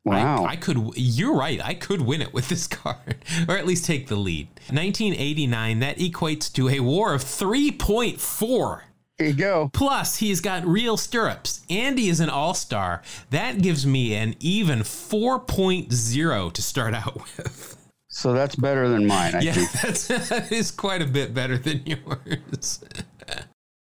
[0.07, 0.43] Wow.
[0.45, 0.77] I, I could.
[0.95, 1.59] You're right.
[1.63, 4.47] I could win it with this card, or at least take the lead.
[4.69, 5.79] 1989.
[5.79, 8.81] That equates to a WAR of 3.4.
[9.17, 9.69] There you go.
[9.73, 11.65] Plus, he's got real stirrups.
[11.71, 13.01] Andy is an all star.
[13.31, 17.77] That gives me an even 4.0 to start out with.
[18.09, 19.71] So that's better than mine, I Yeah, think.
[19.81, 22.83] that's, that is quite a bit better than yours.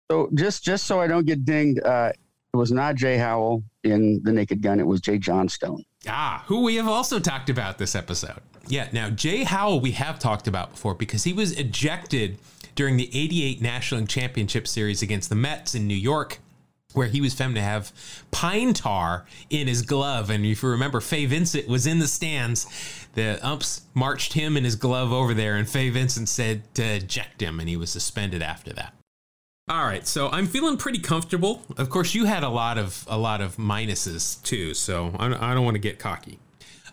[0.10, 2.12] So just just so I don't get dinged, uh,
[2.54, 4.80] it was not Jay Howell in the Naked Gun.
[4.80, 5.84] It was Jay Johnstone.
[6.08, 8.42] Ah, who we have also talked about this episode.
[8.68, 12.38] Yeah, now Jay Howell we have talked about before because he was ejected
[12.76, 16.40] during the 88 National Championship Series against the Mets in New York,
[16.94, 17.92] where he was found to have
[18.32, 20.30] pine tar in his glove.
[20.30, 22.68] And if you remember, Fay Vincent was in the stands.
[23.16, 27.42] The umps marched him and his glove over there, and Fay Vincent said to eject
[27.42, 28.94] him, and he was suspended after that.
[29.70, 31.62] All right, so I'm feeling pretty comfortable.
[31.76, 35.42] Of course, you had a lot of a lot of minuses too, so I don't,
[35.42, 36.40] I don't want to get cocky.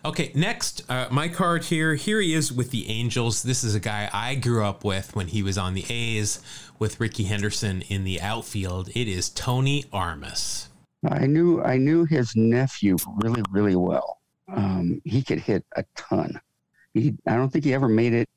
[0.03, 1.95] Okay, next, uh, my card here.
[1.95, 3.43] Here he is with the Angels.
[3.43, 6.41] This is a guy I grew up with when he was on the A's
[6.77, 8.89] with Rickey Henderson in the outfield.
[8.89, 10.67] It is Tony Armas.
[11.09, 14.19] I knew I knew his nephew really really well.
[14.53, 16.41] Um, he could hit a ton.
[16.93, 18.29] He I don't think he ever made it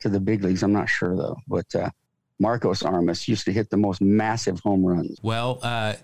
[0.00, 0.64] to the big leagues.
[0.64, 1.36] I'm not sure though.
[1.46, 1.90] But uh,
[2.38, 5.18] Marcos Armas used to hit the most massive home runs.
[5.22, 5.94] Well, uh,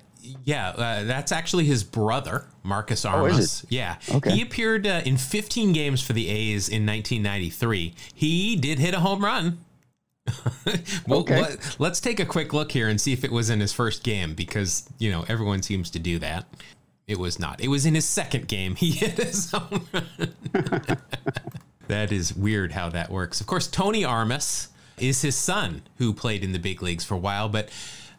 [0.45, 3.39] yeah, uh, that's actually his brother, Marcus Oh, Armas.
[3.39, 4.33] is Yeah, Okay.
[4.33, 7.95] he appeared uh, in 15 games for the A's in 1993.
[8.15, 9.59] He did hit a home run.
[11.07, 11.41] well, Okay.
[11.43, 14.03] let, let's take a quick look here and see if it was in his first
[14.03, 16.47] game because you know everyone seems to do that.
[17.07, 17.61] It was not.
[17.61, 18.75] It was in his second game.
[18.77, 20.07] He hit his home run.
[21.89, 23.43] that is weird how that works.
[23.43, 24.69] Of course, Tony Armas
[24.99, 27.69] is his son who played in the big leagues for a while, but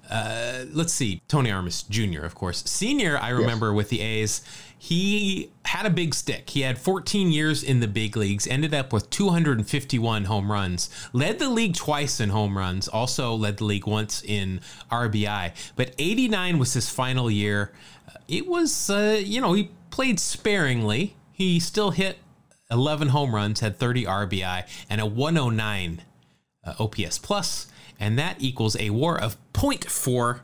[0.10, 2.64] uh, let's see, Tony Armas Jr., of course.
[2.66, 4.42] Senior, I remember with the A's,
[4.78, 6.50] he had a big stick.
[6.52, 11.40] He had 14 years in the big leagues, ended up with 251 home runs, led
[11.40, 14.62] the league twice in home runs, also led the league once in
[14.92, 15.54] RBI.
[15.76, 17.72] But 89 was his final year.
[18.28, 21.16] It was, uh, you know, he played sparingly.
[21.32, 22.20] He still hit
[22.70, 26.02] 11 home runs, had 30 RBI, and a 109
[26.66, 27.68] uh, OPS plus,
[28.00, 30.42] and that equals a WAR of 0.4.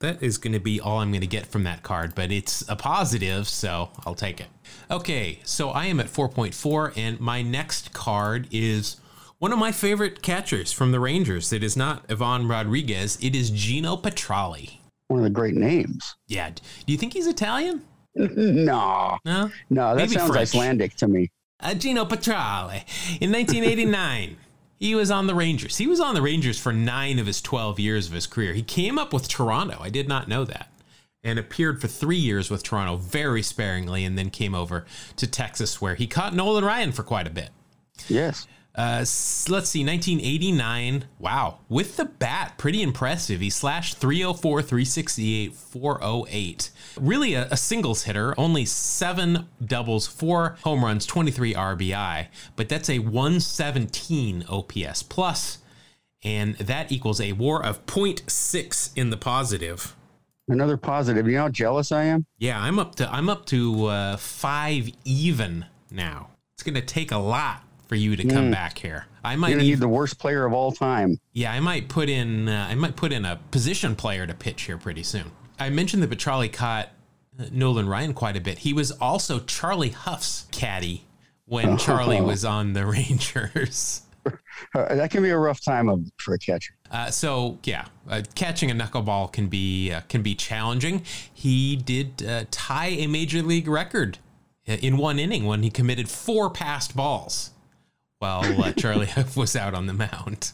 [0.00, 2.64] That is going to be all I'm going to get from that card, but it's
[2.68, 4.48] a positive, so I'll take it.
[4.90, 8.96] Okay, so I am at 4.4, and my next card is
[9.38, 11.52] one of my favorite catchers from the Rangers.
[11.52, 14.78] It is not Ivan Rodriguez, it is Geno Petralli.
[15.06, 16.16] One of the great names.
[16.26, 17.82] Yeah, do you think he's Italian?
[18.16, 19.50] no, No?
[19.70, 20.48] no, that Maybe sounds French.
[20.48, 21.30] Icelandic to me.
[21.60, 22.82] uh, Geno Petralli.
[23.20, 24.36] In 1989,
[24.82, 25.76] he was on the Rangers.
[25.76, 28.52] He was on the Rangers for nine of his 12 years of his career.
[28.52, 29.78] He came up with Toronto.
[29.80, 30.72] I did not know that.
[31.22, 34.84] And appeared for three years with Toronto very sparingly, and then came over
[35.18, 37.50] to Texas, where he caught Nolan Ryan for quite a bit.
[38.08, 38.48] Yes.
[38.74, 39.04] Uh,
[39.48, 41.04] let's see, 1989.
[41.18, 41.58] Wow.
[41.68, 43.40] With the bat, pretty impressive.
[43.40, 46.70] He slashed 304, 368, 408.
[46.98, 52.28] Really a, a singles hitter, only seven doubles, four home runs, 23 RBI.
[52.56, 55.58] But that's a 117 OPS plus,
[56.24, 59.94] and that equals a war of 0.6 in the positive.
[60.48, 61.26] Another positive.
[61.26, 62.24] You know how jealous I am?
[62.38, 66.30] Yeah, I'm up to I'm up to uh, five even now.
[66.54, 67.62] It's gonna take a lot
[67.92, 69.04] for you to come back here.
[69.22, 71.20] I might You're need the worst player of all time.
[71.34, 74.62] yeah, I might put in uh, I might put in a position player to pitch
[74.62, 75.30] here pretty soon.
[75.58, 76.88] I mentioned that Petralli caught
[77.38, 78.60] uh, Nolan Ryan quite a bit.
[78.60, 81.04] He was also Charlie Hough's caddy
[81.44, 84.00] when Charlie was on the Rangers.
[84.76, 86.72] Uh, that can be a rough time of, for a catcher.
[86.88, 91.02] Uh, so yeah, uh, catching a knuckleball can be uh, can be challenging.
[91.34, 94.18] He did uh, tie a major league record
[94.64, 97.50] in one inning when he committed four passed balls
[98.22, 100.52] while uh, Charlie Hough was out on the mound.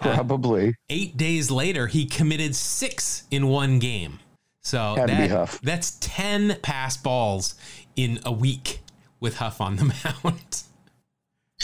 [0.00, 0.74] Probably.
[0.90, 4.18] Eight days later, he committed six in one game.
[4.60, 7.54] So Had to be that, that's ten pass balls
[7.96, 8.80] in a week
[9.18, 9.84] with Hough on the
[10.24, 10.62] mound.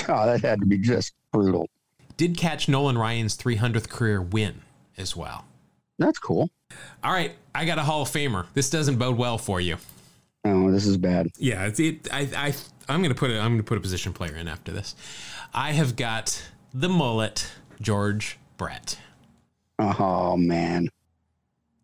[0.09, 1.69] Oh, that had to be just brutal.
[2.17, 4.63] Did catch Nolan Ryan's 300th career win
[4.97, 5.45] as well.
[5.99, 6.49] That's cool.
[7.05, 8.47] All right, I got a Hall of Famer.
[8.55, 9.77] This doesn't bode well for you.
[10.47, 11.29] Oh, this is bad.
[11.39, 12.55] Yeah, it's, it, I, I,
[12.89, 13.39] I'm gonna put it.
[13.39, 14.95] I'm gonna put a position player in after this.
[15.53, 18.99] I have got the mullet, George Brett.
[19.79, 20.89] Oh man,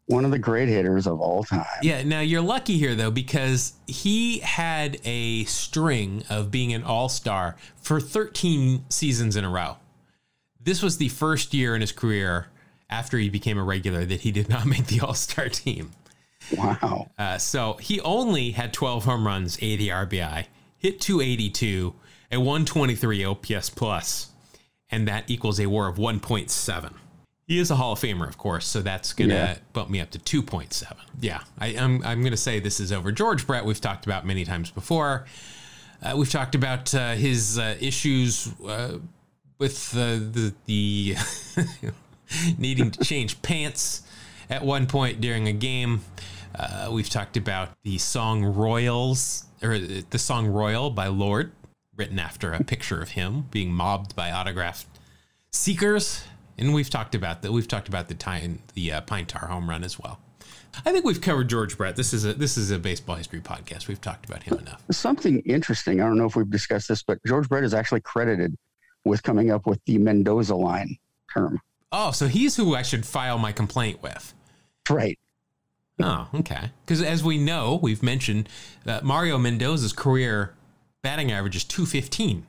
[0.07, 1.67] one of the great hitters of all time.
[1.83, 7.57] Yeah, now you're lucky here though because he had a string of being an all-star
[7.77, 9.77] for 13 seasons in a row.
[10.61, 12.47] This was the first year in his career
[12.89, 15.93] after he became a regular that he did not make the all-star team.
[16.57, 17.11] Wow.
[17.19, 20.47] Uh, so he only had 12 home runs, 80 RBI,
[20.79, 21.95] hit 282,
[22.31, 24.31] a 123 OPS plus,
[24.91, 26.95] and that equals a WAR of 1.7.
[27.47, 29.59] He is a Hall of Famer, of course, so that's gonna Yeah.
[29.73, 31.05] bump me up to two point seven.
[31.21, 33.13] Yeah, I, I'm I'm gonna say this is over.
[33.13, 35.27] George Brett, we've talked about many times before.
[36.03, 38.99] Uh, we've talked about uh, his uh, issues uh,
[39.59, 41.17] with uh, the the
[42.59, 44.03] needing to change pants
[44.53, 46.03] at one point during a game.
[46.55, 51.53] Uh, we've talked about the song Royals or the song Royal by Lorde,
[51.97, 54.87] written after a picture of him being mobbed by autographed
[55.51, 56.25] seekers.
[56.59, 57.53] And we've talked about that.
[57.53, 60.21] We've talked about the time the uh, Pine Tar home run as well.
[60.85, 61.97] I think we've covered George Brett.
[61.97, 63.89] This is a this is a baseball history podcast.
[63.89, 64.83] We've talked about him enough.
[64.91, 66.01] Something interesting.
[66.01, 68.55] I don't know if we've discussed this, but George Brett is actually credited
[69.05, 70.97] with coming up with the Mendoza line
[71.33, 71.61] term.
[71.91, 74.35] Oh, so he's who I should file my complaint with.
[74.91, 75.19] Right.
[76.01, 76.71] Oh, okay.
[76.85, 78.49] Because as we know, we've mentioned
[78.87, 80.55] uh, Mario Mendoza's career
[81.03, 82.47] batting average is 215,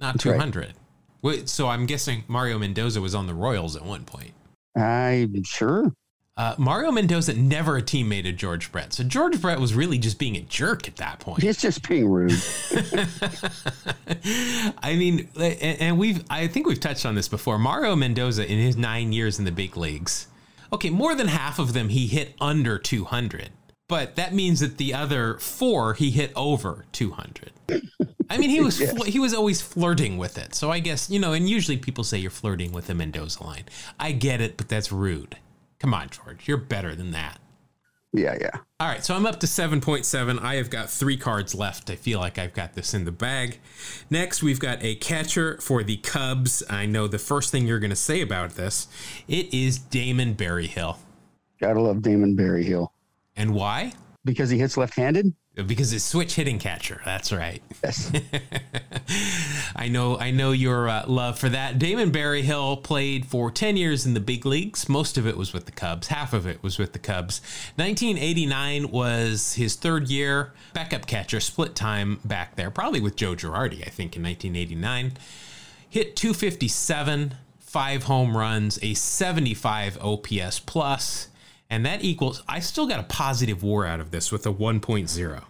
[0.00, 0.34] not That's right.
[0.34, 0.74] 200.
[1.22, 4.32] Wait, So I'm guessing Mario Mendoza was on the Royals at one point.
[4.76, 5.92] I'm sure.
[6.34, 8.94] Uh, Mario Mendoza never a teammate of George Brett.
[8.94, 11.42] So George Brett was really just being a jerk at that point.
[11.42, 12.32] He's just being rude.
[14.82, 17.58] I mean, and we've, I think we've touched on this before.
[17.58, 20.26] Mario Mendoza, in his nine years in the big leagues,
[20.72, 23.50] okay, more than half of them he hit under 200,
[23.88, 27.52] but that means that the other four he hit over 200.
[28.30, 28.96] I mean, he was Yes.
[28.96, 30.54] fl- he was always flirting with it.
[30.54, 33.64] So I guess you know, and usually people say you're flirting with the Mendoza line.
[34.00, 35.36] I get it, but that's rude.
[35.78, 37.38] Come on, George, you're better than that.
[38.14, 38.50] Yeah, yeah.
[38.78, 40.38] All right, so I'm up to 7.7.
[40.42, 41.88] I have got three cards left.
[41.88, 43.58] I feel like I've got this in the bag.
[44.10, 46.62] Next, we've got a catcher for the Cubs.
[46.68, 48.86] I know the first thing you're going to say about this.
[49.28, 50.98] It is Damon Berryhill.
[51.60, 52.92] Gotta love Damon Berryhill
[53.36, 53.92] And why?
[54.24, 55.34] because he hits left-handed.
[55.54, 57.02] Because it's switch hitting catcher.
[57.04, 57.62] That's right.
[57.84, 58.10] Yes.
[59.76, 61.78] I know I know your uh, love for that.
[61.78, 64.88] Damon Berryhill played for 10 years in the big leagues.
[64.88, 66.06] Most of it was with the Cubs.
[66.08, 67.42] Half of it was with the Cubs.
[67.76, 70.54] 1989 was his third year.
[70.72, 75.12] Backup catcher, split time back there, probably with Joe Girardi, I think, in 1989.
[75.90, 81.28] Hit 257, five home runs, a 75 OPS plus,
[81.72, 82.42] and that equals.
[82.46, 85.42] I still got a positive WAR out of this with a 1.0.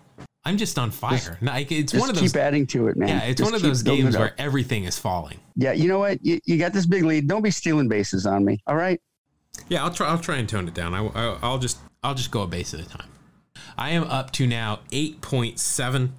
[0.44, 1.36] I'm just on fire.
[1.42, 3.08] Like, it's Just one of those keep adding to it, man.
[3.08, 5.40] yeah, it's Just one of those games where everything is falling.
[5.56, 6.24] Yeah, you know what?
[6.24, 7.26] You, you got this big lead.
[7.26, 8.62] Don't be stealing bases on me.
[8.68, 9.00] All right.
[9.68, 10.08] Yeah, I'll try.
[10.08, 10.94] I'll try and tone it down.
[10.94, 11.78] I, I, I'll just.
[12.04, 13.08] I'll just go a base at a time.
[13.76, 16.14] I am up to now eight point seven,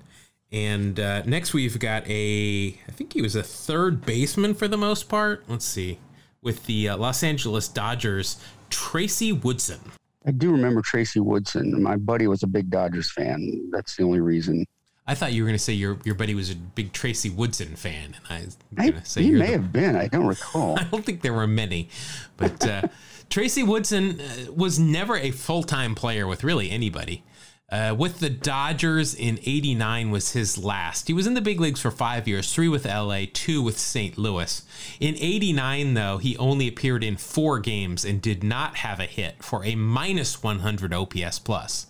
[0.51, 2.77] and uh, next we've got a.
[2.87, 5.43] I think he was a third baseman for the most part.
[5.47, 5.97] Let's see,
[6.41, 8.37] with the uh, Los Angeles Dodgers,
[8.73, 9.79] Tracy Woodson.
[10.25, 11.81] I do remember Tracy Woodson.
[11.81, 13.69] My buddy was a big Dodgers fan.
[13.71, 14.65] That's the only reason.
[15.05, 17.75] I thought you were going to say your your buddy was a big Tracy Woodson
[17.75, 19.95] fan, and I I, say he may the have been.
[19.95, 20.79] I don't recall.
[20.79, 21.89] I don't think there were many,
[22.37, 22.83] but uh,
[23.29, 27.23] Tracy Woodson uh, was never a full time player with really anybody.
[27.71, 31.07] Uh, with the Dodgers in '89 was his last.
[31.07, 34.17] He was in the big leagues for five years, three with LA, two with St.
[34.17, 34.63] Louis.
[34.99, 39.43] In '89, though, he only appeared in four games and did not have a hit
[39.43, 41.87] for a minus 100 OPS plus.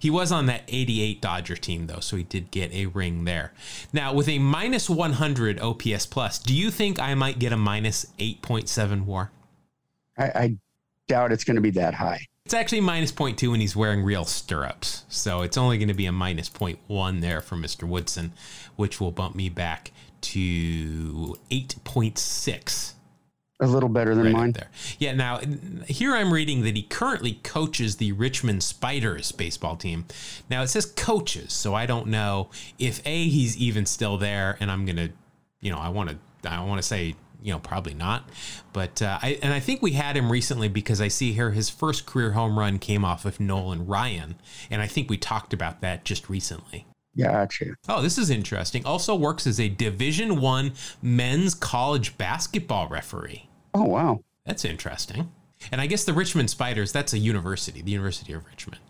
[0.00, 3.52] He was on that 88 Dodger team though, so he did get a ring there.
[3.92, 8.06] Now, with a minus 100 OPS plus, do you think I might get a minus
[8.18, 9.30] 8.7 war?
[10.16, 10.56] I, I
[11.06, 12.26] doubt it's going to be that high.
[12.50, 15.04] It's actually minus 0.2 and he's wearing real stirrups.
[15.08, 17.84] So it's only going to be a minus 0.1 there for Mr.
[17.84, 18.32] Woodson,
[18.74, 19.92] which will bump me back
[20.22, 22.94] to 8.6.
[23.60, 24.50] A little better than right mine.
[24.50, 24.68] there.
[24.98, 25.38] Yeah, now
[25.86, 30.06] here I'm reading that he currently coaches the Richmond Spiders baseball team.
[30.50, 34.72] Now it says coaches, so I don't know if A he's even still there and
[34.72, 35.10] I'm going to,
[35.60, 38.28] you know, I want to I want to say, you know, probably not.
[38.72, 41.70] But uh, I and I think we had him recently because I see here his
[41.70, 44.36] first career home run came off of Nolan Ryan,
[44.70, 46.86] and I think we talked about that just recently.
[47.14, 47.74] Yeah, Gotcha.
[47.88, 48.86] Oh, this is interesting.
[48.86, 50.72] Also works as a Division 1
[51.02, 53.48] men's college basketball referee.
[53.74, 54.20] Oh, wow.
[54.46, 55.30] That's interesting.
[55.72, 58.80] And I guess the Richmond Spiders, that's a university, the University of Richmond.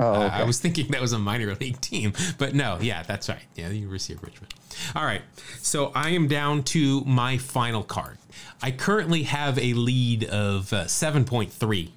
[0.00, 0.30] Oh, Uh.
[0.32, 3.42] I was thinking that was a minor league team, but no, yeah, that's right.
[3.54, 4.54] Yeah, the University of Richmond.
[4.96, 5.22] All right.
[5.58, 8.18] So I am down to my final card.
[8.62, 11.90] I currently have a lead of uh, 7.3.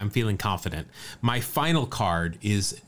[0.00, 0.88] I'm feeling confident.
[1.22, 2.80] My final card is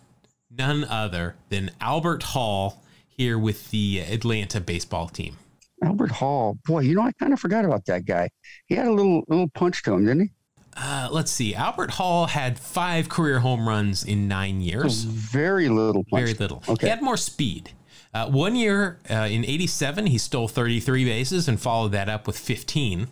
[0.50, 5.36] none other than Albert Hall here with the Atlanta baseball team.
[5.82, 6.58] Albert Hall.
[6.66, 8.28] Boy, you know, I kind of forgot about that guy.
[8.66, 10.30] He had a little little punch to him, didn't he?
[10.76, 11.54] Uh, let's see.
[11.54, 15.04] Albert Hall had five career home runs in nine years.
[15.04, 16.22] Very little punch.
[16.22, 16.62] Very little.
[16.68, 16.86] Okay.
[16.86, 17.70] He had more speed.
[18.12, 22.38] Uh, one year uh, in 87, he stole 33 bases and followed that up with
[22.38, 23.08] 15.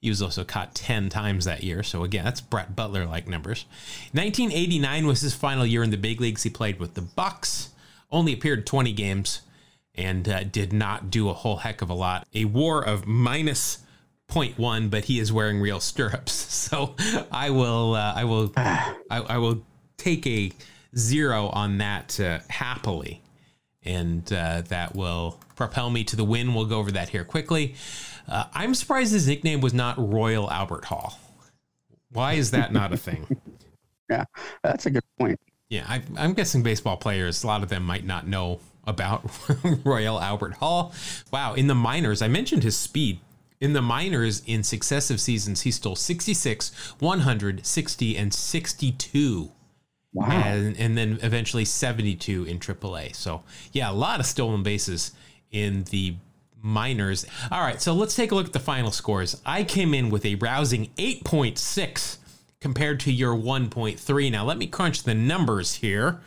[0.00, 1.82] He was also caught 10 times that year.
[1.82, 3.66] So, again, that's Brett Butler like numbers.
[4.12, 6.42] 1989 was his final year in the big leagues.
[6.42, 7.68] He played with the Bucs,
[8.10, 9.42] only appeared 20 games,
[9.94, 12.26] and uh, did not do a whole heck of a lot.
[12.34, 13.78] A war of minus
[14.30, 16.46] 0.1, but he is wearing real stirrups.
[16.70, 16.94] So
[17.32, 19.64] I will, uh, I will, I, I will
[19.96, 20.52] take a
[20.96, 23.22] zero on that uh, happily.
[23.82, 26.54] And uh, that will propel me to the win.
[26.54, 27.74] We'll go over that here quickly.
[28.28, 31.18] Uh, I'm surprised his nickname was not Royal Albert Hall.
[32.12, 33.26] Why is that not a thing?
[34.10, 34.24] Yeah,
[34.64, 35.38] that's a good point.
[35.68, 39.30] Yeah, I, I'm guessing baseball players, a lot of them might not know about
[39.84, 40.92] Royal Albert Hall.
[41.30, 43.20] Wow, in the minors, I mentioned his speed.
[43.60, 49.52] In the minors, in successive seasons, he stole 66, 100, 60, and 62.
[50.12, 50.30] Wow.
[50.30, 53.14] And, and then eventually 72 in AAA.
[53.14, 53.42] So,
[53.72, 55.12] yeah, a lot of stolen bases
[55.50, 56.16] in the
[56.62, 57.26] minors.
[57.50, 59.40] All right, so let's take a look at the final scores.
[59.44, 62.16] I came in with a rousing 8.6
[62.60, 64.32] compared to your 1.3.
[64.32, 66.20] Now, let me crunch the numbers here.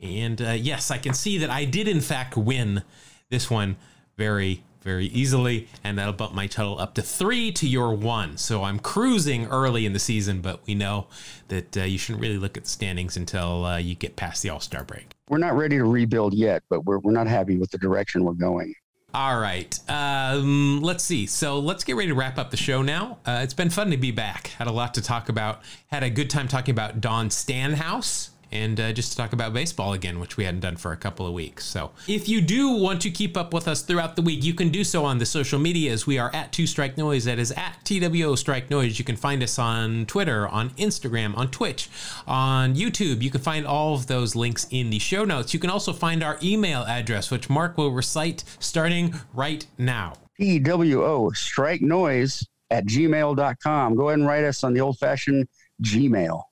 [0.00, 2.82] And uh, yes, I can see that I did, in fact, win
[3.30, 3.76] this one
[4.16, 5.68] very, very easily.
[5.82, 8.36] And that'll bump my total up to three to your one.
[8.36, 11.06] So I'm cruising early in the season, but we know
[11.48, 14.50] that uh, you shouldn't really look at the standings until uh, you get past the
[14.50, 15.14] All Star break.
[15.28, 18.34] We're not ready to rebuild yet, but we're, we're not happy with the direction we're
[18.34, 18.74] going.
[19.14, 19.78] All right.
[19.88, 21.26] Um, let's see.
[21.26, 23.18] So let's get ready to wrap up the show now.
[23.24, 24.48] Uh, it's been fun to be back.
[24.48, 25.60] Had a lot to talk about.
[25.86, 29.92] Had a good time talking about Don Stanhouse and uh, just to talk about baseball
[29.92, 31.64] again, which we hadn't done for a couple of weeks.
[31.64, 34.70] So if you do want to keep up with us throughout the week, you can
[34.70, 36.06] do so on the social medias.
[36.06, 37.24] We are at Two Strike Noise.
[37.24, 38.98] That is at TWO Strike Noise.
[38.98, 41.90] You can find us on Twitter, on Instagram, on Twitch,
[42.26, 43.22] on YouTube.
[43.22, 45.52] You can find all of those links in the show notes.
[45.52, 50.14] You can also find our email address, which Mark will recite starting right now.
[50.40, 53.94] PWO strike noise at gmail.com.
[53.94, 55.48] Go ahead and write us on the old fashioned
[55.82, 56.42] Gmail.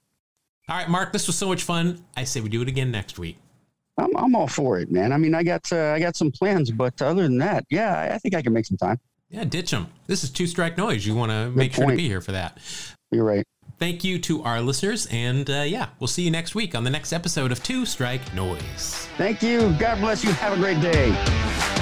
[0.69, 2.05] All right, Mark, this was so much fun.
[2.17, 3.37] I say we do it again next week.
[3.99, 5.13] I'm, I'm all for it, man.
[5.13, 8.15] I mean, I got uh, I got some plans, but other than that, yeah, I,
[8.15, 8.99] I think I can make some time.
[9.29, 9.89] Yeah, ditch them.
[10.07, 11.07] This is two strike noise.
[11.07, 12.59] You want to make sure to be here for that.
[13.11, 13.45] You're right.
[13.79, 16.91] Thank you to our listeners, and uh, yeah, we'll see you next week on the
[16.91, 19.09] next episode of Two Strike Noise.
[19.19, 19.75] Thank you.
[19.79, 20.33] God bless you.
[20.33, 21.82] Have a great day.